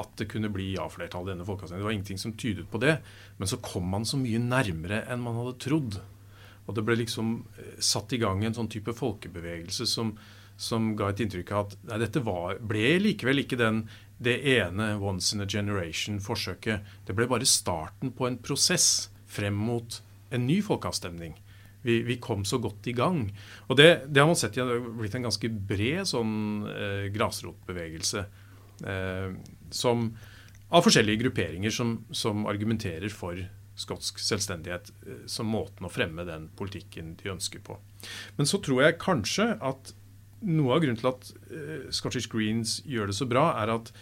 at 0.00 0.14
det 0.16 0.30
kunne 0.32 0.48
bli 0.52 0.70
ja-flertall 0.72 1.26
i 1.26 1.34
denne 1.34 1.44
folkeavstemningen. 1.44 1.84
Det 1.84 1.90
var 1.90 1.96
ingenting 1.98 2.20
som 2.20 2.36
tydet 2.40 2.68
på 2.72 2.80
det. 2.80 2.96
Men 3.36 3.50
så 3.50 3.60
kom 3.60 3.90
man 3.92 4.08
så 4.08 4.20
mye 4.20 4.40
nærmere 4.40 5.02
enn 5.12 5.20
man 5.20 5.36
hadde 5.40 5.58
trodd. 5.60 5.98
Og 6.64 6.76
det 6.76 6.84
ble 6.86 6.96
liksom 7.02 7.42
satt 7.82 8.14
i 8.14 8.20
gang 8.22 8.44
en 8.46 8.56
sånn 8.56 8.70
type 8.72 8.94
folkebevegelse 8.96 9.84
som, 9.90 10.14
som 10.56 10.92
ga 10.96 11.10
et 11.10 11.20
inntrykk 11.24 11.52
av 11.52 11.66
at 11.66 11.76
nei, 11.90 11.98
dette 12.04 12.22
var, 12.24 12.60
ble 12.64 12.94
likevel 13.02 13.42
ikke 13.42 13.58
den, 13.60 13.82
det 14.22 14.38
ene 14.54 14.94
once 15.02 15.34
in 15.34 15.44
a 15.44 15.48
generation-forsøket. 15.50 16.88
Det 17.04 17.16
ble 17.18 17.28
bare 17.28 17.48
starten 17.48 18.14
på 18.16 18.30
en 18.30 18.38
prosess 18.40 19.10
frem 19.28 19.58
mot 19.58 20.00
en 20.32 20.46
ny 20.48 20.60
folkeavstemning. 20.64 21.36
Vi, 21.82 21.98
vi, 22.06 22.18
kom 22.22 22.44
så 22.46 22.60
godt 22.62 22.86
i 22.86 22.94
gang. 22.94 23.24
Og 23.66 23.78
det, 23.78 23.88
det 24.06 24.22
har 24.22 24.28
man 24.30 24.38
sett 24.38 24.54
det 24.54 24.66
har 24.66 24.84
blitt 24.98 25.16
en 25.18 25.26
ganske 25.26 25.50
bred 25.50 26.06
sånn 26.06 26.36
eh, 26.70 27.08
grasrotbevegelse 27.14 28.22
eh, 28.86 29.32
som, 29.74 30.04
av 30.70 30.86
forskjellige 30.86 31.24
grupperinger 31.24 31.74
som, 31.74 31.96
som 32.14 32.46
argumenterer 32.50 33.10
for 33.10 33.40
skotsk 33.82 34.20
selvstendighet 34.22 34.92
eh, 35.06 35.24
som 35.30 35.50
måten 35.50 35.88
å 35.88 35.92
fremme 35.92 36.26
den 36.28 36.46
politikken 36.58 37.16
de 37.18 37.32
ønsker 37.34 37.64
på. 37.66 37.78
Men 38.38 38.48
så 38.48 38.62
tror 38.62 38.84
jeg 38.84 39.02
kanskje 39.02 39.52
at 39.58 39.94
noe 40.42 40.74
av 40.76 40.82
grunnen 40.82 40.98
til 41.00 41.12
at 41.12 41.30
eh, 41.50 41.86
Scottish 41.94 42.30
Greens 42.30 42.80
gjør 42.88 43.10
det 43.10 43.18
så 43.18 43.28
bra, 43.30 43.48
er 43.62 43.74
at 43.74 43.92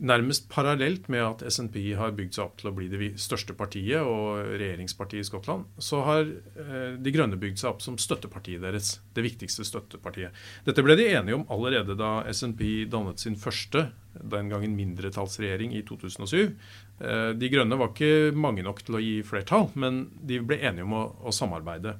Nærmest 0.00 0.46
parallelt 0.48 1.10
med 1.12 1.20
at 1.20 1.42
SNP 1.52 1.74
har 1.98 2.14
bygd 2.16 2.32
seg 2.32 2.46
opp 2.46 2.54
til 2.60 2.70
å 2.70 2.72
bli 2.72 2.86
det 2.88 3.10
største 3.20 3.52
partiet 3.52 4.00
og 4.00 4.38
regjeringspartiet 4.48 5.20
i 5.20 5.28
Skottland, 5.28 5.66
så 5.76 6.00
har 6.06 6.22
eh, 6.24 6.94
De 6.96 7.12
Grønne 7.12 7.36
bygd 7.40 7.60
seg 7.60 7.68
opp 7.74 7.84
som 7.84 7.98
støttepartiet 8.00 8.64
deres. 8.64 8.94
Det 9.12 9.24
viktigste 9.26 9.66
støttepartiet. 9.68 10.32
Dette 10.64 10.84
ble 10.86 10.96
de 10.96 11.10
enige 11.10 11.36
om 11.36 11.44
allerede 11.52 11.98
da 12.00 12.22
SNP 12.32 12.86
dannet 12.88 13.20
sin 13.20 13.36
første, 13.36 13.90
den 14.16 14.48
gangen 14.48 14.72
mindretallsregjering, 14.78 15.76
i 15.76 15.84
2007. 15.84 16.56
Eh, 17.04 17.28
de 17.36 17.52
Grønne 17.52 17.76
var 17.82 17.92
ikke 17.92 18.32
mange 18.32 18.64
nok 18.64 18.80
til 18.86 18.96
å 18.96 19.04
gi 19.04 19.18
flertall, 19.26 19.68
men 19.76 20.06
de 20.24 20.40
ble 20.40 20.62
enige 20.64 20.88
om 20.88 20.96
å, 20.96 21.04
å 21.28 21.36
samarbeide. 21.36 21.98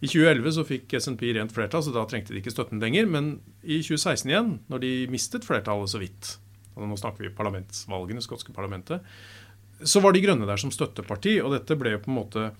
I 0.00 0.08
2011 0.12 0.58
så 0.58 0.66
fikk 0.68 0.92
SNP 1.00 1.26
rent 1.40 1.56
flertall, 1.56 1.88
så 1.88 1.96
da 1.96 2.04
trengte 2.08 2.36
de 2.36 2.44
ikke 2.44 2.52
støtten 2.52 2.84
lenger. 2.84 3.08
Men 3.08 3.32
i 3.64 3.80
2016 3.80 4.28
igjen, 4.28 4.54
når 4.68 4.84
de 4.84 4.94
mistet 5.12 5.48
flertallet 5.48 5.92
så 5.92 6.04
vidt, 6.04 6.36
nå 6.88 6.96
snakker 7.00 7.26
vi 7.26 7.34
parlamentsvalgene, 7.36 8.22
skotske 8.24 8.54
parlamentet, 8.56 9.04
så 9.82 10.02
var 10.04 10.12
De 10.12 10.22
Grønne 10.24 10.48
der 10.48 10.60
som 10.60 10.72
støtteparti. 10.72 11.38
Og 11.44 11.54
dette 11.54 11.76
ble 11.80 11.96
på 12.00 12.12
en 12.12 12.18
måte 12.18 12.50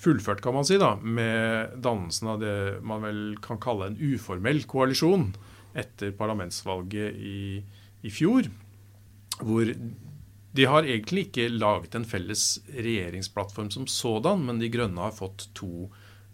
fullført, 0.00 0.42
kan 0.42 0.56
man 0.56 0.66
si, 0.66 0.78
da, 0.80 0.94
med 0.96 1.76
dannelsen 1.84 2.32
av 2.32 2.40
det 2.42 2.56
man 2.86 3.04
vel 3.04 3.22
kan 3.44 3.60
kalle 3.60 3.90
en 3.90 3.98
uformell 4.00 4.62
koalisjon 4.70 5.30
etter 5.78 6.14
parlamentsvalget 6.16 7.18
i, 7.20 7.40
i 8.02 8.12
fjor. 8.12 8.48
Hvor 9.40 9.70
de 10.52 10.66
har 10.66 10.88
egentlig 10.88 11.28
ikke 11.28 11.50
laget 11.52 11.94
en 11.94 12.06
felles 12.08 12.44
regjeringsplattform 12.74 13.70
som 13.70 13.86
sådan, 13.86 14.42
men 14.46 14.58
De 14.58 14.70
Grønne 14.72 15.04
har 15.04 15.14
fått 15.14 15.48
to 15.54 15.90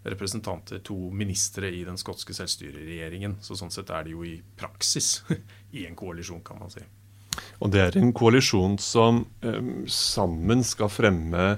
representanter, 0.07 0.79
to 0.87 1.11
ministre 1.11 1.69
i 1.69 1.83
den 1.85 1.99
skotske 2.01 2.35
selvstyreregjeringen. 2.37 3.41
Så 3.43 3.59
sånn 3.59 3.75
sett 3.75 3.91
er 3.91 4.07
de 4.07 4.15
jo 4.15 4.23
i 4.25 4.39
praksis 4.59 5.21
i 5.77 5.85
en 5.89 5.99
koalisjon, 5.99 6.45
kan 6.47 6.63
man 6.63 6.73
si. 6.73 6.85
Og 7.61 7.73
det 7.75 7.83
er 7.83 7.99
en 8.01 8.15
koalisjon 8.17 8.79
som 8.83 9.25
um, 9.43 9.75
sammen 9.91 10.65
skal 10.67 10.93
fremme 10.93 11.57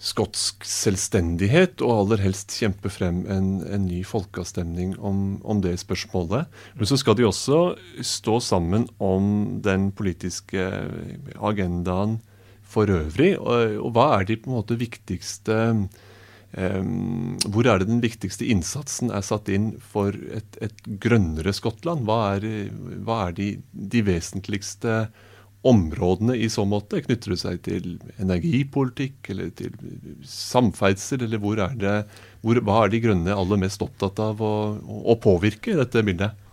skotsk 0.00 0.64
selvstendighet, 0.64 1.82
og 1.84 2.06
aller 2.06 2.22
helst 2.24 2.54
kjempe 2.56 2.88
frem 2.92 3.20
en, 3.28 3.50
en 3.68 3.84
ny 3.84 4.00
folkeavstemning 4.08 4.94
om, 4.96 5.40
om, 5.44 5.60
det 5.60 5.74
spørsmålet. 5.82 6.48
Men 6.78 6.88
så 6.88 6.96
skal 6.96 7.18
de 7.18 7.26
også 7.28 7.58
stå 8.00 8.38
sammen 8.40 8.88
om 8.96 9.60
den 9.60 9.90
politiske 9.92 10.70
agendaen 11.36 12.16
for 12.64 12.88
øvrig. 12.88 13.34
Og, 13.36 13.76
og 13.84 13.92
hva 13.96 14.06
er 14.16 14.30
de 14.30 14.40
på 14.40 14.48
en 14.48 14.60
måte 14.62 14.80
viktigste 14.80 15.60
Um, 15.70 15.84
hvor 16.50 17.66
er 17.70 17.78
det 17.78 17.86
den 17.86 18.00
viktigste 18.02 18.46
innsatsen 18.50 19.12
er 19.14 19.22
satt 19.22 19.48
inn 19.52 19.76
for 19.78 20.10
et, 20.10 20.56
et 20.58 20.80
grønnere 21.02 21.52
Skottland? 21.54 22.02
Hva 22.08 22.34
er, 22.34 22.46
hva 23.06 23.28
er 23.28 23.36
de, 23.36 23.50
de, 23.70 24.00
vesentligste 24.02 25.04
områdene 25.62 26.34
i 26.34 26.48
så 26.50 26.64
måte? 26.66 27.04
Knytter 27.04 27.36
det 27.36 27.38
seg 27.44 27.60
til 27.68 27.86
energipolitikk 28.18 29.30
eller 29.30 29.52
til 29.54 29.76
samferdsel, 30.26 31.22
eller 31.28 31.42
hvor 31.42 31.62
er 31.62 31.76
det, 31.78 31.96
hvor, 32.42 32.58
hva 32.66 32.80
er 32.82 32.94
de 32.96 33.02
grønne 33.04 33.36
aller 33.36 33.60
mest 33.62 33.84
opptatt 33.86 34.18
av 34.24 34.42
å, 34.42 34.54
å 34.82 35.16
påvirke 35.22 35.70
i 35.70 35.78
dette 35.78 36.02
bildet? 36.02 36.48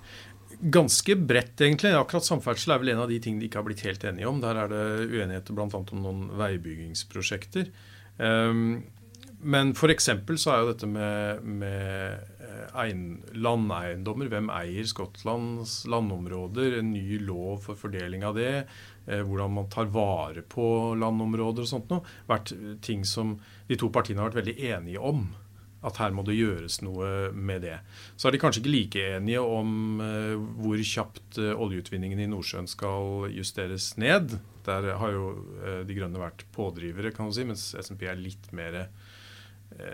Ganske 0.57 1.15
bredt, 1.17 1.57
egentlig. 1.61 1.95
Akkurat 1.97 2.25
samferdsel 2.25 2.75
er 2.75 2.83
vel 2.83 2.93
en 2.93 3.01
av 3.01 3.09
de 3.09 3.17
tingene 3.21 3.41
de 3.41 3.49
ikke 3.49 3.63
har 3.63 3.65
blitt 3.65 3.81
helt 3.85 4.05
enige 4.05 4.29
om. 4.29 4.43
Der 4.45 4.61
er 4.61 4.69
det 4.69 4.85
uenigheter 5.09 5.57
bl.a. 5.57 5.67
om 5.81 6.05
noen 6.05 6.23
veibyggingsprosjekter. 6.37 7.69
Um, 8.17 8.79
men 9.39 9.71
f.eks. 9.71 10.09
så 10.41 10.51
er 10.51 10.61
jo 10.61 10.69
dette 10.71 10.87
med, 10.89 11.43
med 11.45 12.37
eh, 12.41 12.93
landeiendommer, 13.37 14.29
hvem 14.33 14.49
eier 14.53 14.87
Skottlands 14.89 15.83
landområder, 15.89 16.79
en 16.79 16.89
ny 16.95 17.19
lov 17.21 17.67
for 17.67 17.77
fordeling 17.77 18.25
av 18.25 18.37
det, 18.37 18.65
eh, 19.05 19.21
hvordan 19.21 19.53
man 19.59 19.67
tar 19.69 19.91
vare 19.93 20.41
på 20.41 20.95
landområder 20.97 21.65
og 21.65 21.69
sånt 21.69 21.93
noe, 21.93 22.15
vært 22.29 22.55
ting 22.81 23.05
som 23.05 23.35
de 23.69 23.77
to 23.77 23.91
partiene 23.93 24.23
har 24.23 24.31
vært 24.31 24.41
veldig 24.41 24.57
enige 24.71 25.03
om. 25.05 25.27
At 25.85 25.99
her 26.01 26.15
må 26.17 26.23
det 26.25 26.39
gjøres 26.39 26.79
noe 26.81 27.29
med 27.37 27.61
det. 27.61 27.75
Så 28.17 28.27
er 28.27 28.33
de 28.33 28.39
kanskje 28.41 28.63
ikke 28.63 28.73
like 28.73 29.03
enige 29.19 29.43
om 29.45 30.01
uh, 30.01 30.33
hvor 30.57 30.81
kjapt 30.81 31.37
oljeutvinningen 31.37 32.23
i 32.23 32.25
Nordsjøen 32.31 32.65
skal 32.67 33.27
justeres 33.29 33.91
ned. 34.01 34.39
Der 34.65 34.89
har 34.97 35.13
jo 35.13 35.29
De 35.85 35.95
Grønne 35.95 36.19
vært 36.19 36.41
pådrivere, 36.57 37.13
kan 37.13 37.29
du 37.29 37.37
si, 37.37 37.45
mens 37.47 37.69
SMP 37.77 38.09
er 38.09 38.17
litt 38.19 38.49
mer 38.57 38.81
Eh, 38.81 39.06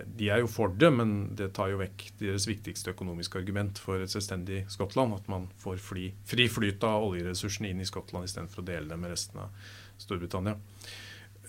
de 0.06 0.30
er 0.30 0.44
jo 0.44 0.48
for 0.48 0.72
det, 0.80 0.90
men 0.94 1.14
det 1.36 1.50
tar 1.58 1.72
jo 1.72 1.80
vekk 1.82 2.06
deres 2.20 2.46
viktigste 2.48 2.94
økonomiske 2.94 3.40
argument 3.42 3.80
for 3.82 4.04
et 4.04 4.12
selvstendig 4.12 4.64
Skottland. 4.72 5.16
At 5.18 5.30
man 5.32 5.48
får 5.60 5.82
fly, 5.82 6.10
fri 6.30 6.48
flyt 6.52 6.86
av 6.88 7.08
oljeressursene 7.10 7.72
inn 7.74 7.82
i 7.84 7.88
Skottland 7.90 8.30
istedenfor 8.30 8.62
å 8.64 8.68
dele 8.68 8.92
dem 8.92 9.02
med 9.04 9.12
resten 9.16 9.42
av 9.44 9.72
Storbritannia. 10.00 10.56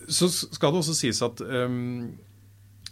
Så 0.09 0.31
skal 0.33 0.73
det 0.73 0.81
også 0.81 0.97
sies 0.97 1.21
at 1.25 1.43
um, 1.45 2.15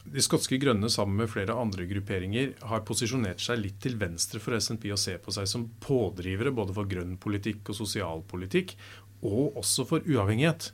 de 0.02 0.22
skotske 0.24 0.58
grønne 0.62 0.90
sammen 0.92 1.18
med 1.20 1.30
flere 1.30 1.56
andre 1.58 1.86
grupperinger 1.90 2.54
har 2.68 2.84
posisjonert 2.86 3.42
seg 3.42 3.60
litt 3.62 3.80
til 3.82 3.96
venstre 4.00 4.40
for 4.42 4.58
SNP 4.58 4.88
og 4.92 5.00
ser 5.00 5.20
på 5.22 5.34
seg 5.34 5.48
som 5.50 5.68
pådrivere 5.82 6.54
både 6.54 6.76
for 6.76 6.90
grønn 6.90 7.16
politikk 7.22 7.72
og 7.72 7.78
sosialpolitikk, 7.78 8.76
og 9.22 9.58
også 9.60 9.86
for 9.88 10.06
uavhengighet. 10.08 10.72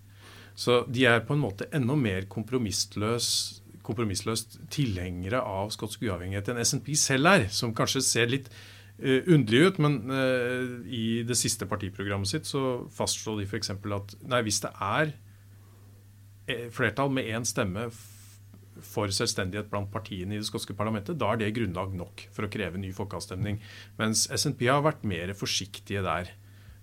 Så 0.59 0.83
de 0.91 1.05
er 1.07 1.23
på 1.27 1.37
en 1.37 1.43
måte 1.45 1.69
enda 1.77 1.95
mer 1.99 2.25
kompromissløs, 2.31 3.29
kompromissløst 3.88 4.59
tilhengere 4.75 5.40
av 5.42 5.73
skotsk 5.75 6.04
uavhengighet 6.07 6.52
enn 6.52 6.61
SNP 6.62 6.92
selv 6.99 7.33
er, 7.33 7.47
som 7.52 7.75
kanskje 7.76 8.04
ser 8.04 8.30
litt 8.30 8.50
uh, 8.52 9.23
underlig 9.25 9.64
ut, 9.64 9.80
men 9.85 9.99
uh, 10.12 10.76
i 10.85 11.25
det 11.26 11.38
siste 11.40 11.68
partiprogrammet 11.71 12.30
sitt 12.30 12.49
så 12.49 12.85
fastslår 12.95 13.40
de 13.40 13.49
f.eks. 13.49 13.73
at 13.73 14.14
nei, 14.28 14.45
hvis 14.47 14.62
det 14.64 14.75
er 14.76 15.16
flertall 16.73 17.11
med 17.12 17.26
én 17.28 17.45
stemme 17.45 17.90
for 18.85 19.11
selvstendighet 19.12 19.71
blant 19.71 19.90
partiene 19.92 20.37
i 20.37 20.40
det 20.40 20.49
skotske 20.49 20.76
parlamentet, 20.76 21.18
da 21.18 21.33
er 21.33 21.40
det 21.40 21.54
grunnlag 21.57 21.95
nok 21.99 22.26
for 22.35 22.47
å 22.47 22.52
kreve 22.52 22.80
ny 22.80 22.92
folkeavstemning. 22.95 23.61
Mens 24.00 24.26
SNP 24.30 24.68
har 24.68 24.85
vært 24.87 25.07
mer 25.09 25.35
forsiktige 25.38 26.04
der 26.07 26.30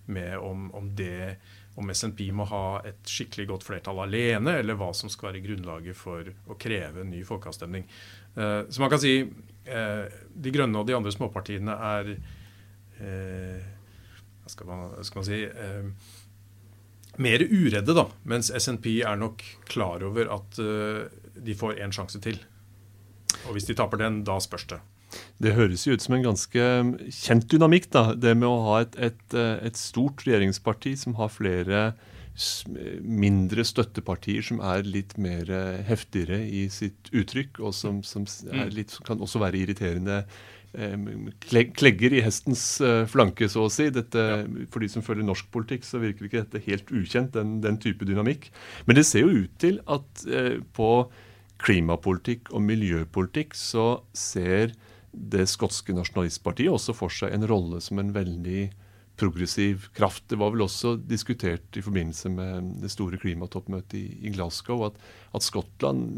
med 0.06 0.38
om, 0.38 0.68
om, 0.76 0.92
det, 0.98 1.38
om 1.76 1.92
SNP 1.92 2.30
må 2.36 2.46
ha 2.48 2.64
et 2.88 3.10
skikkelig 3.10 3.48
godt 3.50 3.66
flertall 3.68 4.00
alene, 4.06 4.58
eller 4.62 4.78
hva 4.80 4.92
som 4.96 5.12
skal 5.12 5.32
være 5.32 5.44
grunnlaget 5.44 5.98
for 6.00 6.28
å 6.48 6.58
kreve 6.60 7.04
en 7.04 7.12
ny 7.12 7.22
folkeavstemning. 7.28 7.88
Uh, 8.38 8.64
så 8.70 8.84
man 8.84 8.92
kan 8.92 9.02
si 9.04 9.16
uh, 9.24 10.06
De 10.36 10.54
Grønne 10.56 10.80
og 10.80 10.88
de 10.88 10.96
andre 10.96 11.14
småpartiene 11.16 11.76
er 11.90 12.12
uh, 12.16 13.60
Hva 14.44 14.52
skal 14.54 14.72
man, 14.72 14.90
skal 15.08 15.22
man 15.22 15.28
si 15.28 15.42
mer 17.16 17.42
uredde, 17.48 17.96
da. 17.96 18.10
Mens 18.28 18.52
SNP 18.52 18.90
er 19.08 19.16
nok 19.18 19.44
klar 19.72 20.04
over 20.04 20.28
at 20.36 20.58
de 20.60 21.56
får 21.56 21.80
én 21.80 21.96
sjanse 21.96 22.20
til. 22.22 22.38
Og 23.48 23.56
hvis 23.56 23.66
de 23.70 23.76
taper 23.80 24.02
den, 24.04 24.20
da 24.28 24.36
spørs 24.44 24.68
det. 24.74 24.82
Det 25.42 25.56
høres 25.58 25.86
jo 25.88 25.96
ut 25.96 26.04
som 26.04 26.18
en 26.18 26.26
ganske 26.26 26.66
um, 26.82 26.96
kjent 27.12 27.48
dynamikk, 27.52 27.90
da. 27.94 28.10
Det 28.18 28.36
med 28.38 28.50
å 28.50 28.60
ha 28.70 28.82
et, 28.86 28.98
et, 29.12 29.24
uh, 29.36 29.56
et 29.66 29.80
stort 29.80 30.26
regjeringsparti 30.28 30.96
som 31.00 31.18
har 31.20 31.34
flere 31.34 31.88
mindre 33.00 33.64
støttepartier 33.64 34.44
som 34.44 34.58
er 34.60 34.84
litt 34.84 35.14
mer 35.22 35.48
uh, 35.48 35.78
heftigere 35.88 36.42
i 36.44 36.66
sitt 36.74 37.12
uttrykk, 37.16 37.62
og 37.64 37.72
som, 37.78 38.02
som 38.04 38.28
mm. 38.28 38.68
litt, 38.76 38.98
kan 39.08 39.24
også 39.24 39.40
være 39.44 39.62
irriterende 39.64 40.26
klegger 40.76 42.14
i 42.14 42.22
hestens 42.24 42.64
eh, 42.84 43.06
flanke, 43.08 43.48
så 43.50 43.66
å 43.66 43.72
si. 43.72 43.90
Dette. 43.94 44.46
For 44.72 44.84
de 44.84 44.90
som 44.92 45.06
følger 45.06 45.26
norsk 45.28 45.48
politikk, 45.54 45.86
så 45.88 46.02
virker 46.02 46.28
ikke 46.28 46.44
dette 46.44 46.64
helt 46.66 46.92
ukjent, 46.92 47.34
den, 47.36 47.60
den 47.64 47.80
type 47.82 48.06
dynamikk. 48.08 48.50
Men 48.86 49.00
det 49.00 49.06
ser 49.08 49.26
jo 49.26 49.46
ut 49.46 49.56
til 49.62 49.80
at 49.88 50.26
eh, 50.28 50.58
på 50.76 51.08
klimapolitikk 51.64 52.52
og 52.52 52.66
miljøpolitikk 52.66 53.56
så 53.56 54.02
ser 54.12 54.76
det 55.16 55.48
skotske 55.50 55.96
nasjonalistpartiet 55.96 56.74
også 56.74 56.96
for 56.98 57.14
seg 57.14 57.34
en 57.36 57.48
rolle 57.50 57.82
som 57.84 58.02
en 58.02 58.12
veldig 58.16 58.70
progressiv 59.16 59.88
kraft. 59.96 60.26
Det 60.28 60.38
var 60.40 60.52
vel 60.52 60.66
også 60.66 60.96
diskutert 61.08 61.78
i 61.80 61.84
forbindelse 61.84 62.32
med 62.34 62.74
det 62.84 62.92
store 62.92 63.20
klimatoppmøtet 63.22 63.96
i, 64.00 64.06
i 64.28 64.34
Glasgow 64.36 64.84
at, 64.90 64.98
at, 65.32 65.46
Skottland 65.46 66.10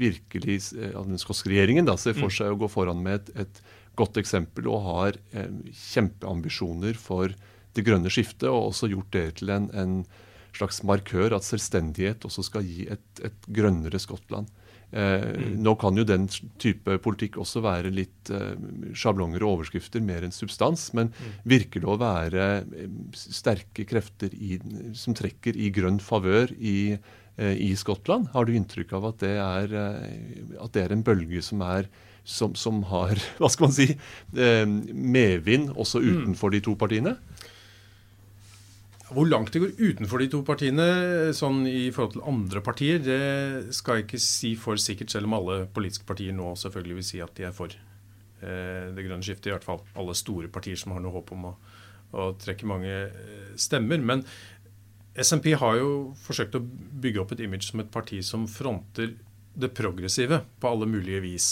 virkelig, 0.00 0.58
eh, 0.74 0.96
den 0.96 1.20
skotske 1.22 1.52
regjeringen 1.52 1.86
da, 1.86 1.96
ser 2.00 2.16
for 2.18 2.30
mm. 2.30 2.36
seg 2.40 2.54
å 2.54 2.58
gå 2.60 2.70
foran 2.72 3.04
med 3.04 3.20
et, 3.20 3.46
et 3.46 3.62
godt 3.98 4.18
eksempel 4.20 4.66
og 4.70 4.82
har 4.88 5.20
eh, 5.30 5.52
kjempeambisjoner 5.92 6.98
for 6.98 7.34
det 7.76 7.86
grønne 7.86 8.10
skiftet, 8.10 8.48
og 8.50 8.72
også 8.72 8.90
gjort 8.90 9.14
det 9.14 9.26
til 9.38 9.54
en, 9.54 9.70
en 9.70 10.00
slags 10.56 10.82
markør 10.82 11.36
at 11.36 11.46
selvstendighet 11.46 12.26
også 12.26 12.42
skal 12.48 12.66
gi 12.66 12.88
et, 12.90 13.06
et 13.22 13.46
grønnere 13.46 14.00
Skottland. 14.02 14.50
Eh, 14.92 15.22
mm. 15.22 15.54
Nå 15.62 15.76
kan 15.78 15.98
jo 15.98 16.04
den 16.06 16.26
type 16.58 16.96
politikk 17.04 17.38
også 17.40 17.62
være 17.62 17.92
litt 17.94 18.30
eh, 18.34 18.58
sjablonger 18.96 19.44
og 19.44 19.60
overskrifter 19.60 20.02
mer 20.02 20.26
enn 20.26 20.34
substans, 20.34 20.88
men 20.98 21.12
mm. 21.14 21.32
virker 21.52 21.84
det 21.84 21.90
å 21.90 21.98
være 22.00 22.46
eh, 22.58 22.90
sterke 23.14 23.86
krefter 23.88 24.34
i, 24.34 24.58
som 24.98 25.14
trekker 25.16 25.58
i 25.58 25.70
grønn 25.74 26.00
favør 26.02 26.50
i, 26.58 26.96
i, 27.38 27.70
Skottland? 27.78 28.32
Har 28.34 28.46
du 28.46 28.54
inntrykk 28.56 28.96
av 28.98 29.12
at 29.12 29.22
det 29.22 29.36
er, 29.40 29.76
at 30.60 30.74
det 30.74 30.82
er 30.82 30.94
en 30.96 31.06
bølge 31.06 31.42
som 31.44 31.62
er 31.64 31.86
som, 32.26 32.52
som, 32.58 32.82
har 32.90 33.16
hva 33.40 33.48
skal 33.48 33.70
man 33.70 33.76
si, 33.76 33.86
medvind 34.34 35.70
også 35.72 36.02
mm. 36.02 36.10
utenfor 36.10 36.52
de 36.52 36.60
to 36.66 36.74
partiene? 36.78 37.14
Hvor 39.10 39.26
langt 39.26 39.50
det 39.50 39.62
går 39.62 39.78
utenfor 39.80 40.22
de 40.22 40.28
to 40.30 40.40
partiene 40.46 40.84
sånn 41.34 41.64
i 41.66 41.88
forhold 41.90 42.12
til 42.14 42.26
andre 42.30 42.60
partier, 42.62 43.00
det 43.02 43.74
skal 43.74 43.98
jeg 43.98 44.06
ikke 44.06 44.20
si 44.22 44.52
for 44.58 44.78
sikkert, 44.78 45.10
selv 45.10 45.26
om 45.26 45.34
alle 45.40 45.64
politiske 45.74 46.06
partier 46.06 46.36
nå 46.36 46.52
selvfølgelig 46.58 46.98
vil 47.00 47.08
si 47.08 47.22
at 47.24 47.34
de 47.34 47.48
er 47.48 47.56
for 47.56 47.74
eh, 47.74 48.86
det 48.94 49.06
grønne 49.06 49.26
skiftet. 49.26 49.50
I 49.50 49.56
hvert 49.56 49.66
fall 49.66 49.82
alle 49.98 50.14
store 50.18 50.50
partier 50.52 50.78
som 50.78 50.94
har 50.94 51.02
noe 51.02 51.16
håp 51.16 51.32
om 51.34 51.48
å, 51.50 51.56
å 52.14 52.28
trekke 52.38 52.68
mange 52.70 52.92
eh, 53.08 53.50
stemmer. 53.58 53.98
Men 53.98 54.22
SMP 55.18 55.56
har 55.58 55.80
jo 55.80 55.90
forsøkt 56.22 56.54
å 56.54 56.62
bygge 56.62 57.24
opp 57.24 57.34
et 57.34 57.42
image 57.42 57.66
som 57.66 57.82
et 57.82 57.90
parti 57.90 58.22
som 58.22 58.46
fronter 58.46 59.16
det 59.58 59.72
progressive 59.74 60.44
på 60.62 60.70
alle 60.70 60.86
mulige 60.86 61.24
vis. 61.24 61.50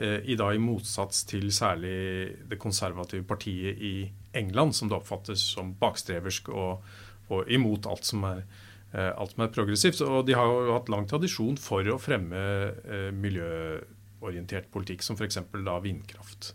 Eh, 0.00 0.24
i 0.32 0.38
dag 0.40 0.56
i 0.56 0.62
motsats 0.62 1.26
til 1.28 1.50
særlig 1.52 2.48
det 2.48 2.58
konservative 2.60 3.26
partiet 3.28 3.84
i 3.84 3.94
England, 4.32 4.76
som 4.76 4.90
det 4.90 4.98
oppfattes 4.98 5.42
som 5.54 5.74
bakstreversk 5.80 6.50
og, 6.54 6.84
og 7.30 7.50
imot 7.50 7.88
alt 7.90 8.06
som, 8.06 8.24
er, 8.28 8.44
eh, 8.92 9.10
alt 9.10 9.34
som, 9.34 9.44
er, 9.44 9.52
progressivt. 9.54 10.02
Og 10.06 10.24
de 10.28 10.36
har 10.38 10.50
jo 10.50 10.74
hatt 10.76 10.90
lang 10.92 11.08
tradisjon 11.10 11.58
for 11.60 11.86
å 11.90 11.98
fremme 12.00 12.40
eh, 12.40 13.10
miljøorientert 13.14 14.70
politikk, 14.72 15.04
som 15.06 15.18
f.eks. 15.18 15.42
da 15.66 15.78
vindkraft. 15.82 16.54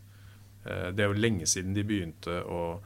Det 0.65 1.03
er 1.03 1.11
jo 1.11 1.21
lenge 1.21 1.45
siden 1.45 1.75
de 1.75 1.83
begynte 1.85 2.39
å, 2.49 2.79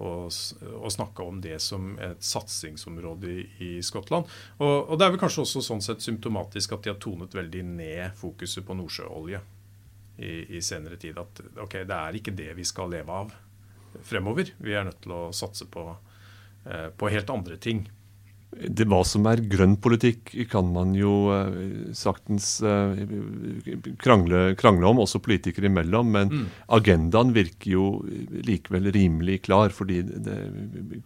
å, 0.00 0.88
snakke 0.88 1.20
om 1.20 1.42
det 1.44 1.58
som 1.60 1.98
et 2.00 2.22
satsingsområde 2.24 3.28
i, 3.28 3.42
i 3.66 3.70
Skottland. 3.84 4.24
Og, 4.56 4.72
og, 4.86 4.94
det 4.96 5.04
er 5.04 5.12
vel 5.12 5.20
kanskje 5.20 5.44
også 5.44 5.60
sånn 5.66 5.84
sett 5.84 6.00
symptomatisk 6.00 6.72
at 6.72 6.86
de 6.86 6.94
har 6.94 6.96
tonet 7.02 7.36
veldig 7.36 7.64
ned 7.74 8.16
fokuset 8.16 8.64
på 8.64 8.78
nordsjøolje 8.78 9.42
i, 10.16 10.32
i, 10.56 10.62
senere 10.64 10.96
tid 11.00 11.20
at 11.20 11.44
ok, 11.60 11.82
det 11.84 11.98
er 11.98 12.16
ikke 12.16 12.36
det 12.36 12.50
vi 12.56 12.64
skal 12.68 12.88
leve 12.92 13.20
av 13.24 13.36
fremover. 14.06 14.52
Vi 14.58 14.76
er 14.76 14.86
nødt 14.88 15.00
til 15.04 15.16
å 15.16 15.22
satse 15.36 15.66
på, 15.70 15.88
eh, 16.66 16.88
på 16.96 17.10
helt 17.12 17.30
andre 17.30 17.58
ting. 17.60 17.86
Det, 18.50 18.82
hva 18.90 19.04
som 19.06 19.28
er 19.30 19.44
grønn 19.46 19.76
politikk, 19.78 20.32
kan 20.50 20.72
man 20.74 20.90
jo 20.98 21.30
eh, 21.30 21.92
saktens 21.94 22.48
eh, 22.66 22.98
krangle, 24.02 24.56
krangle, 24.58 24.88
om, 24.90 24.98
også 25.04 25.20
politikere 25.22 25.70
imellom. 25.70 26.10
Men 26.16 26.32
mm. 26.32 26.48
agendaen 26.74 27.30
virker 27.36 27.70
jo 27.76 27.84
likevel 28.48 28.90
rimelig 28.96 29.44
klar. 29.46 29.70
Fordi 29.74 30.00
det, 30.02 30.38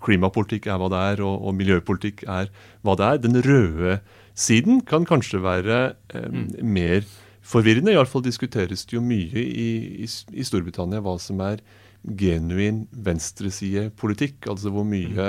klimapolitikk 0.05 0.71
er 0.73 0.81
hva 0.81 0.89
det 0.95 1.03
er, 1.13 1.25
og, 1.27 1.37
og, 1.45 1.59
miljøpolitikk 1.61 2.25
er 2.25 2.49
hva 2.81 2.97
det 3.01 3.11
er. 3.11 3.21
Den 3.27 3.43
røde 3.45 3.99
siden 4.35 4.81
kan 4.89 5.05
kanskje 5.07 5.45
være 5.45 5.83
eh, 6.15 6.27
mm. 6.33 6.49
mer 6.65 7.05
forvirrende. 7.45 7.93
Iallfall 7.93 8.25
diskuteres 8.25 8.87
det 8.89 8.97
jo 8.97 9.05
mye 9.05 9.45
i, 9.45 9.69
i, 10.07 10.09
i, 10.09 10.49
Storbritannia 10.49 11.05
hva 11.05 11.19
som 11.21 11.45
er 11.45 11.61
genuin 12.05 12.85
venstresidepolitikk. 13.07 14.49
Altså 14.53 14.73
hvor 14.75 14.87
mye 14.89 15.29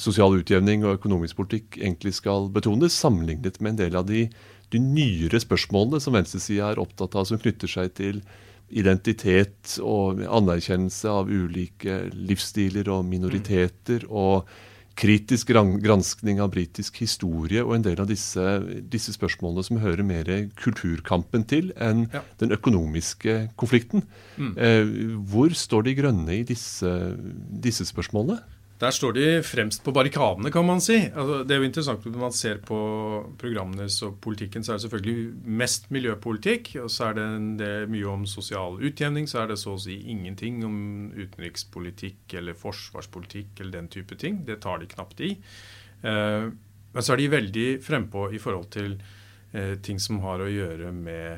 sosial 0.00 0.34
utjevning 0.40 0.84
og 0.84 0.98
økonomisk 0.98 1.38
politikk 1.38 1.78
egentlig 1.78 2.14
skal 2.18 2.50
betones, 2.54 2.96
sammenlignet 2.98 3.60
med 3.60 3.74
en 3.74 3.82
del 3.84 3.98
av 4.00 4.08
de, 4.08 4.26
de 4.74 4.80
nyere 4.82 5.40
spørsmålene 5.42 6.02
som 6.02 6.16
venstresida 6.16 6.72
er 6.72 6.82
opptatt 6.82 7.14
av, 7.14 7.28
som 7.30 7.40
knytter 7.40 7.70
seg 7.70 7.94
til 7.98 8.20
identitet 8.74 9.76
og 9.84 10.22
anerkjennelse 10.24 11.10
av 11.10 11.30
ulike 11.30 12.04
livsstiler 12.16 12.88
og 12.90 13.04
minoriteter. 13.06 14.06
og 14.08 14.48
kritisk 14.98 15.50
granskning 15.50 16.40
av 16.42 16.52
britisk 16.54 17.00
historie 17.02 17.62
og 17.64 17.74
en 17.76 17.84
del 17.86 18.00
av 18.02 18.08
disse, 18.10 18.42
disse, 18.90 19.14
spørsmålene 19.16 19.66
som 19.66 19.80
hører 19.82 20.06
mer 20.06 20.30
kulturkampen 20.60 21.46
til 21.50 21.72
enn 21.82 22.06
ja. 22.12 22.22
den 22.42 22.54
økonomiske 22.54 23.36
konflikten. 23.60 24.06
Mm. 24.38 24.52
Eh, 24.54 24.94
hvor 25.30 25.54
står 25.54 25.88
De 25.88 25.96
Grønne 25.98 26.38
i 26.38 26.44
disse, 26.46 26.90
disse 27.64 27.86
spørsmålene? 27.90 28.40
Der 28.80 28.90
står 28.90 29.12
de 29.14 29.26
fremst 29.46 29.84
på 29.86 29.92
barrikadene, 29.94 30.50
kan 30.50 30.66
man 30.66 30.80
si. 30.82 30.96
Altså, 31.06 31.44
det 31.46 31.54
er 31.54 31.60
jo 31.62 31.68
interessant 31.68 32.06
Når 32.08 32.18
man 32.18 32.34
ser 32.34 32.58
på 32.58 32.78
programmene 33.38 33.86
og 33.86 34.16
politikken, 34.20 34.64
så 34.66 34.72
er 34.72 34.80
det 34.80 34.86
selvfølgelig 34.88 35.54
mest 35.62 35.86
miljøpolitikk. 35.94 36.72
Og 36.82 36.90
så 36.90 37.08
er 37.08 37.18
det, 37.20 37.28
det 37.60 37.68
er 37.70 37.92
mye 37.94 38.10
om 38.10 38.26
sosial 38.26 38.80
utjevning. 38.82 39.30
Så 39.30 39.44
er 39.44 39.52
det 39.52 39.60
så 39.62 39.76
å 39.76 39.80
si 39.80 40.00
ingenting 40.10 40.64
om 40.66 40.76
utenrikspolitikk 41.14 42.34
eller 42.40 42.58
forsvarspolitikk 42.58 43.62
eller 43.62 43.78
den 43.78 43.90
type 43.94 44.18
ting. 44.18 44.42
Det 44.48 44.58
tar 44.66 44.82
de 44.82 44.90
knapt 44.90 45.22
i. 45.22 45.36
Eh, 46.02 46.50
men 46.94 47.02
så 47.02 47.14
er 47.14 47.22
de 47.22 47.32
veldig 47.32 47.68
frempå 47.82 48.28
i 48.34 48.42
forhold 48.42 48.70
til 48.74 48.96
eh, 49.54 49.74
ting 49.82 50.02
som 50.02 50.20
har 50.22 50.42
å 50.42 50.50
gjøre 50.50 50.92
med 50.94 51.30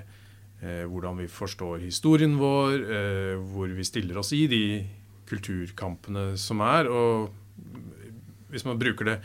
eh, 0.60 0.84
hvordan 0.88 1.22
vi 1.22 1.28
forstår 1.32 1.84
historien 1.84 2.36
vår, 2.40 2.74
eh, 2.84 3.34
hvor 3.52 3.72
vi 3.72 3.86
stiller 3.88 4.20
oss 4.20 4.34
i 4.36 4.46
de 4.52 4.64
kulturkampene 5.28 6.32
som 6.40 6.62
er. 6.64 6.90
Og 6.90 7.30
hvis 8.52 8.66
man 8.66 8.80
bruker 8.80 9.10
det 9.10 9.18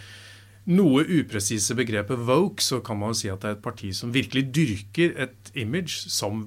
noe 0.71 1.03
upresise 1.09 1.75
begrepet 1.77 2.21
woke, 2.27 2.61
så 2.61 2.81
kan 2.85 2.99
man 3.01 3.13
jo 3.13 3.21
si 3.23 3.31
at 3.33 3.41
det 3.41 3.49
er 3.49 3.57
et 3.57 3.65
parti 3.65 3.91
som 3.97 4.13
virkelig 4.13 4.49
dyrker 4.53 5.15
et 5.25 5.53
image 5.57 6.11
som 6.13 6.45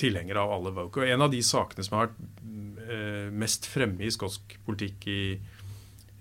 tilhenger 0.00 0.40
av 0.40 0.52
alle 0.56 0.72
woke. 0.74 1.02
Og 1.02 1.10
en 1.10 1.26
av 1.26 1.32
de 1.32 1.42
sakene 1.44 1.84
som 1.86 1.98
har 1.98 2.08
vært 2.08 2.86
eh, 2.88 3.28
mest 3.34 3.68
fremme 3.70 4.04
i 4.04 4.12
skotsk 4.12 4.56
politikk 4.66 5.08
i, 5.12 5.22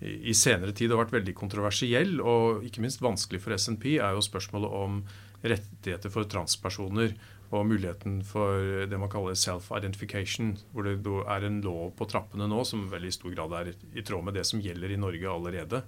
i 0.04 0.36
senere 0.38 0.76
tid 0.76 0.91
og 0.91 1.06
vært 1.06 1.15
veldig 1.15 1.36
kontroversiell, 1.38 2.17
og 2.21 2.65
ikke 2.67 2.84
minst 2.84 3.04
vanskelig 3.04 3.41
for 3.43 3.56
SNP, 3.56 3.95
er 3.97 4.17
jo 4.17 4.26
spørsmålet 4.26 4.76
om 4.84 4.99
rettigheter 5.43 6.12
for 6.12 6.28
transpersoner 6.30 7.15
og 7.54 7.68
muligheten 7.70 8.22
for 8.26 8.86
det 8.89 8.98
man 9.00 9.12
kaller 9.12 9.38
self-identification, 9.38 10.56
hvor 10.74 10.88
det 10.88 10.96
er 11.06 11.46
en 11.46 11.60
lov 11.66 11.92
på 11.98 12.08
trappene 12.10 12.48
nå 12.50 12.63
som 12.66 12.88
veldig 12.92 13.12
i 13.12 13.16
stor 13.16 13.36
grad 13.36 13.54
er 13.60 13.74
i 13.94 14.06
tråd 14.06 14.26
med 14.26 14.38
det 14.38 14.46
som 14.50 14.62
gjelder 14.63 14.94
i 14.94 15.00
Norge 15.00 15.30
allerede, 15.30 15.84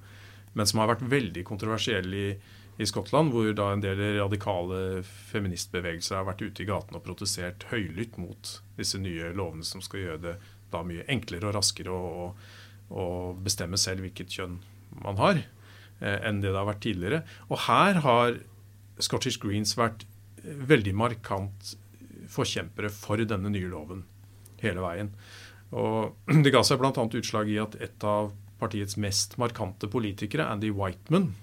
men 0.53 0.69
som 0.69 0.81
har 0.81 0.93
vært 0.93 1.05
veldig 1.09 1.43
kontroversiell 1.47 2.13
i, 2.15 2.27
i 2.77 2.87
Skottland, 2.87 3.33
hvor 3.33 3.49
da 3.57 3.71
en 3.73 3.83
del 3.83 4.03
radikale 4.19 5.01
feministbevegelser 5.31 6.19
har 6.19 6.29
vært 6.29 6.45
ute 6.45 6.63
i 6.63 6.69
gatene 6.69 7.01
og 7.01 7.07
protestert 7.07 7.67
høylytt 7.71 8.19
mot 8.21 8.55
disse 8.77 9.01
nye 9.01 9.33
lovene 9.35 9.65
som 9.67 9.83
skal 9.83 10.03
gjøre 10.03 10.23
det 10.29 10.37
da 10.73 10.83
mye 10.85 11.05
enklere 11.11 11.49
og 11.49 11.57
raskere 11.57 11.93
å, 11.95 12.31
bestemme 13.41 13.79
selv 13.81 14.05
hvilket 14.05 14.29
kjønn 14.37 14.59
man 15.01 15.17
har, 15.17 15.39
eh, 15.99 16.19
enn 16.21 16.43
det 16.43 16.51
det 16.51 16.59
har 16.59 16.67
vært 16.69 16.83
tidligere. 16.85 17.23
Og 17.49 17.63
her 17.65 17.97
har 18.05 18.37
Scottish 19.01 19.41
Greens 19.41 19.73
vært 19.79 20.05
veldig 20.45 20.93
markant 20.97 21.75
forkjempere 22.31 22.89
for 22.93 23.21
denne 23.21 23.51
nye 23.53 23.69
loven 23.69 24.03
hele 24.63 24.83
veien. 24.83 25.11
Og 25.75 26.15
Det 26.45 26.53
ga 26.53 26.63
seg 26.65 26.81
bl.a. 26.81 26.91
utslag 26.93 27.51
i 27.51 27.61
at 27.61 27.77
et 27.81 28.07
av 28.07 28.33
partiets 28.61 28.97
mest 29.01 29.35
markante 29.41 29.89
politikere, 29.91 30.47
Andy 30.47 30.71
Whiteman, 30.73 31.33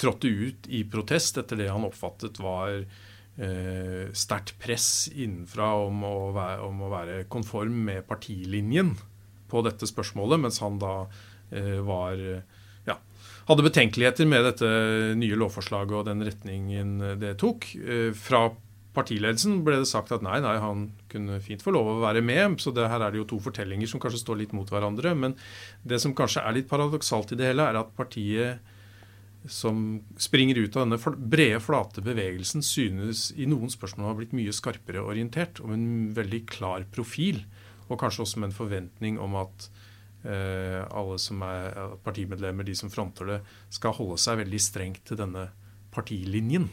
trådte 0.00 0.28
ut 0.28 0.68
i 0.72 0.82
protest 0.88 1.38
etter 1.38 1.60
det 1.60 1.68
han 1.70 1.84
oppfattet 1.86 2.40
var 2.42 2.72
eh, 2.80 4.08
sterkt 4.16 4.56
press 4.62 5.06
innenfra 5.12 5.68
om 5.84 6.02
å, 6.08 6.16
være, 6.34 6.64
om 6.66 6.80
å, 6.82 6.90
være, 6.90 7.18
konform 7.30 7.76
med 7.86 8.06
partilinjen 8.08 8.96
på 9.52 9.62
dette 9.66 9.86
spørsmålet, 9.86 10.42
mens 10.42 10.58
han 10.64 10.80
da 10.82 10.94
eh, 11.52 11.78
var 11.84 12.18
hadde 13.48 13.66
betenkeligheter 13.66 14.28
med 14.28 14.44
dette 14.46 14.68
nye 15.18 15.38
lovforslaget 15.38 15.96
og 15.98 16.06
den 16.10 16.26
retningen 16.26 16.98
det 17.20 17.36
tok. 17.42 17.66
Eh, 17.82 18.10
fra 18.16 18.48
partiledelsen 18.92 19.62
ble 19.64 19.78
det 19.80 19.88
sagt 19.88 20.12
at 20.12 20.24
nei, 20.24 20.38
nei, 20.44 20.56
han 20.60 20.90
kunne 21.12 21.38
fint 21.44 21.62
få 21.64 21.72
lov 21.74 21.88
å 21.88 22.00
være 22.02 22.22
med. 22.24 22.58
Så 22.62 22.74
det, 22.76 22.88
her 22.92 23.02
er 23.02 23.14
det 23.14 23.22
jo 23.22 23.30
to 23.32 23.40
fortellinger 23.42 23.88
som 23.88 24.02
kanskje 24.02 24.22
står 24.22 24.42
litt 24.42 24.54
mot 24.56 24.68
hverandre. 24.68 25.14
Men 25.18 25.36
det 25.88 26.00
som 26.02 26.14
kanskje 26.16 26.44
er 26.44 26.58
litt 26.58 26.70
paradoksalt 26.70 27.32
i 27.32 27.40
det 27.40 27.50
hele, 27.50 27.66
er 27.66 27.80
at 27.80 27.96
partiet 27.98 28.68
som 29.50 29.96
springer 30.22 30.60
ut 30.60 30.76
av 30.76 30.84
denne 30.84 31.16
brede, 31.18 31.58
flate 31.58 32.04
bevegelsen, 32.04 32.62
synes 32.62 33.32
i 33.34 33.48
noen 33.50 33.72
spørsmål 33.72 34.12
har 34.12 34.20
blitt 34.20 34.36
mye 34.38 34.54
skarpere 34.54 35.02
orientert, 35.02 35.58
med 35.66 35.80
en 35.80 36.12
veldig 36.14 36.44
klar 36.52 36.84
profil. 36.94 37.42
Og 37.88 37.98
kanskje 37.98 38.22
også 38.22 38.42
med 38.42 38.52
en 38.52 38.60
forventning 38.60 39.18
om 39.18 39.34
at 39.40 39.66
Eh, 39.66 39.81
alle 40.22 41.16
som 41.18 41.40
er 41.42 41.96
partimedlemmer, 42.04 42.62
de 42.62 42.76
som 42.78 42.90
fronter 42.92 43.26
det, 43.26 43.38
skal 43.74 43.96
holde 43.96 44.20
seg 44.22 44.38
veldig 44.38 44.60
strengt 44.62 45.02
til 45.08 45.18
denne 45.18 45.48
partilinjen. 45.92 46.68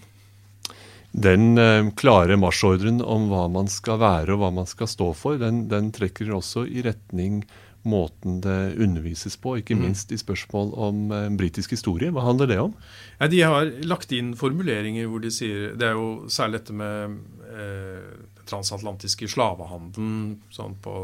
Den 1.11 1.57
eh, 1.57 1.87
klare 1.97 2.37
marsjordren 2.37 3.01
om 3.01 3.29
hva 3.31 3.47
man 3.49 3.69
skal 3.71 3.97
være 4.01 4.35
og 4.35 4.43
hva 4.43 4.51
man 4.61 4.69
skal 4.69 4.89
stå 4.89 5.09
for, 5.17 5.39
den, 5.41 5.65
den 5.71 5.89
trekker 5.95 6.29
også 6.35 6.67
i 6.69 6.85
retning 6.85 7.41
måten 7.87 8.41
det 8.43 8.75
undervises 8.83 9.37
på, 9.39 9.55
ikke 9.61 9.77
mm. 9.77 9.81
minst 9.81 10.11
i 10.11 10.19
spørsmål 10.19 10.73
om 10.77 11.13
eh, 11.15 11.29
britisk 11.39 11.73
historie. 11.73 12.11
Hva 12.13 12.27
handler 12.27 12.51
det 12.51 12.59
om? 12.61 12.75
Ja, 13.17 13.29
de 13.31 13.41
har 13.41 13.71
lagt 13.89 14.13
inn 14.13 14.35
formuleringer 14.37 15.09
hvor 15.09 15.23
de 15.23 15.31
sier 15.33 15.73
Det 15.79 15.87
er 15.87 15.97
jo 15.97 16.29
særlig 16.29 16.61
dette 16.61 16.77
med 16.77 17.17
eh, 17.49 18.09
transatlantiske 18.49 19.29
slavehandelen 19.31 20.37
sånn 20.53 20.77
på 20.83 20.95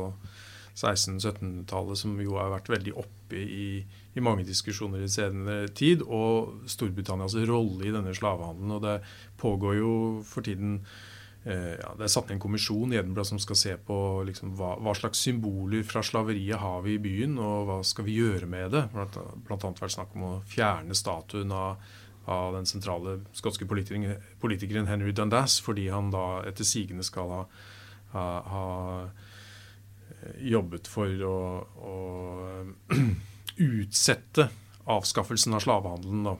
1600-1700-tallet, 0.75 1.99
som 1.99 2.15
jo 2.19 2.37
har 2.39 2.51
vært 2.51 2.69
veldig 2.73 2.93
oppe 2.99 3.39
i, 3.39 3.67
i, 4.13 4.23
mange 4.23 4.45
diskusjoner 4.47 5.05
i 5.05 5.11
senere 5.11 5.69
tid, 5.71 6.03
og 6.03 6.67
Storbritannias 6.69 7.37
rolle 7.47 7.87
i 7.87 7.93
denne 7.95 8.15
slavehandelen. 8.15 8.75
Og 8.75 8.83
det 8.83 8.95
pågår 9.41 9.77
jo 9.79 9.91
for 10.27 10.45
tiden 10.45 10.81
eh, 11.47 11.75
ja, 11.79 11.93
Det 11.95 12.07
er 12.07 12.13
satt 12.13 12.29
ned 12.29 12.37
en 12.37 12.45
kommisjon 12.45 12.93
i 12.93 12.99
Edinburgh 12.99 13.31
som 13.31 13.41
skal 13.41 13.59
se 13.59 13.75
på 13.87 13.99
liksom, 14.27 14.55
hva, 14.59 14.75
hva, 14.83 14.95
slags 14.99 15.23
symboler 15.23 15.87
fra 15.87 16.03
slaveriet 16.03 16.59
har 16.61 16.83
vi 16.85 16.97
i 16.99 17.03
byen, 17.03 17.39
og 17.39 17.69
hva 17.69 17.79
skal 17.87 18.09
vi 18.09 18.19
gjøre 18.19 18.49
med 18.51 18.75
det. 18.75 18.87
Blant, 18.93 19.19
blant 19.47 19.69
annet 19.69 19.85
vært 19.85 19.95
snakk 19.95 20.17
om 20.19 20.27
å 20.29 20.33
fjerne 20.49 20.97
statuen 20.97 21.55
av 21.55 21.79
av 22.25 22.55
den 22.55 22.65
sentrale 22.65 23.19
skotske 23.37 23.67
politikeren, 23.69 24.21
politikeren 24.41 24.87
Henry 24.89 25.11
Dundas, 25.13 25.59
fordi 25.61 25.87
han 25.93 26.09
da 26.13 26.41
etter 26.49 26.65
sigende 26.65 27.05
skal 27.05 27.29
ha, 27.29 27.41
ha, 28.15 28.25
ha 28.49 28.63
jobbet 30.41 30.89
for 30.91 31.25
å, 31.27 31.37
å 31.63 31.95
utsette 33.81 34.49
avskaffelsen 34.85 35.55
av 35.57 35.63
slavehandelen. 35.65 36.27
Da. 36.27 36.35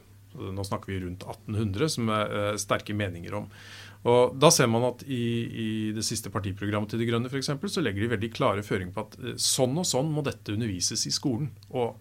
Nå 0.56 0.68
snakker 0.68 0.94
vi 0.94 1.02
rundt 1.06 1.24
1800, 1.24 1.90
som 1.96 2.12
er 2.14 2.60
sterke 2.62 2.96
meninger 2.98 3.38
om. 3.40 3.50
Og 4.06 4.36
Da 4.38 4.52
ser 4.54 4.70
man 4.70 4.86
at 4.86 5.04
i, 5.10 5.26
i 5.50 5.70
det 5.96 6.06
siste 6.06 6.30
partiprogrammet 6.34 6.92
til 6.94 7.02
De 7.02 7.08
Grønne 7.10 7.32
for 7.32 7.42
eksempel, 7.42 7.72
så 7.74 7.82
legger 7.82 8.06
de 8.06 8.12
veldig 8.14 8.32
klare 8.36 8.66
føringer 8.66 8.94
på 8.94 9.06
at 9.08 9.18
eh, 9.22 9.38
sånn 9.42 9.78
og 9.82 9.88
sånn 9.90 10.12
må 10.14 10.24
dette 10.26 10.54
undervises 10.54 11.08
i 11.10 11.14
skolen. 11.14 11.50
Og 11.74 11.96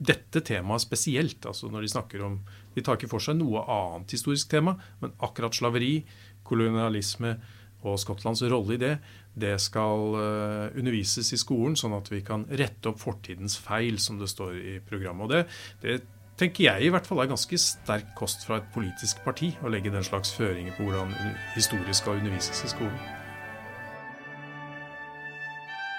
dette 0.00 0.40
temaet 0.46 0.86
spesielt, 0.86 1.44
altså 1.44 1.68
når 1.68 1.84
de 1.84 1.92
snakker 1.92 2.22
om 2.24 2.38
De 2.72 2.80
tar 2.86 2.96
ikke 2.96 3.10
for 3.10 3.20
seg 3.20 3.36
noe 3.36 3.60
annet 3.68 4.14
historisk 4.14 4.48
tema, 4.52 4.76
men 5.02 5.12
akkurat 5.26 5.56
slaveri, 5.56 6.04
kolonialisme 6.46 7.34
og 7.82 7.98
Skottlands 8.00 8.44
rolle 8.48 8.76
i 8.76 8.80
det, 8.80 8.94
det 9.34 9.56
skal 9.62 10.16
uh, 10.16 10.78
undervises 10.78 11.32
i 11.32 11.38
skolen, 11.38 11.76
sånn 11.78 11.94
at 11.96 12.10
vi 12.10 12.22
kan 12.26 12.46
rette 12.50 12.90
opp 12.90 12.98
fortidens 13.00 13.58
feil, 13.62 14.00
som 14.02 14.18
det 14.18 14.30
står 14.30 14.56
i 14.58 14.78
programmet. 14.84 15.24
Og 15.24 15.30
det, 15.30 15.44
det 15.84 16.00
tenker 16.40 16.64
jeg 16.64 16.88
i 16.88 16.90
hvert 16.92 17.06
fall 17.06 17.22
er 17.22 17.30
ganske 17.30 17.58
sterk 17.60 18.14
kost 18.18 18.46
fra 18.48 18.60
et 18.60 18.68
politisk 18.74 19.22
parti 19.26 19.52
å 19.62 19.70
legge 19.72 19.92
den 19.92 20.06
slags 20.06 20.32
føringer 20.34 20.74
på 20.76 20.88
hvordan 20.88 21.14
historie 21.54 21.94
skal 21.94 22.20
undervises 22.20 22.64
i 22.64 22.72
skolen. 22.72 23.00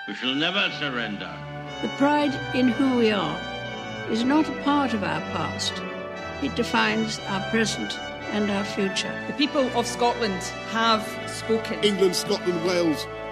We 0.07 0.15
shall 0.15 0.35
never 0.35 0.69
surrender. 0.79 1.31
The 1.81 1.89
pride 1.97 2.33
in 2.53 2.69
who 2.69 2.97
we 2.97 3.11
are 3.11 3.37
is 4.11 4.23
not 4.23 4.49
a 4.49 4.63
part 4.63 4.93
of 4.93 5.03
our 5.03 5.21
past. 5.31 5.73
It 6.43 6.55
defines 6.55 7.19
our 7.29 7.41
present 7.51 7.97
and 8.33 8.49
our 8.49 8.63
future. 8.63 9.13
The 9.27 9.33
people 9.33 9.69
of 9.77 9.85
Scotland 9.85 10.41
have 10.71 11.05
spoken. 11.27 11.83
England, 11.83 12.15
Scotland, 12.15 12.65
Wales, 12.65 13.05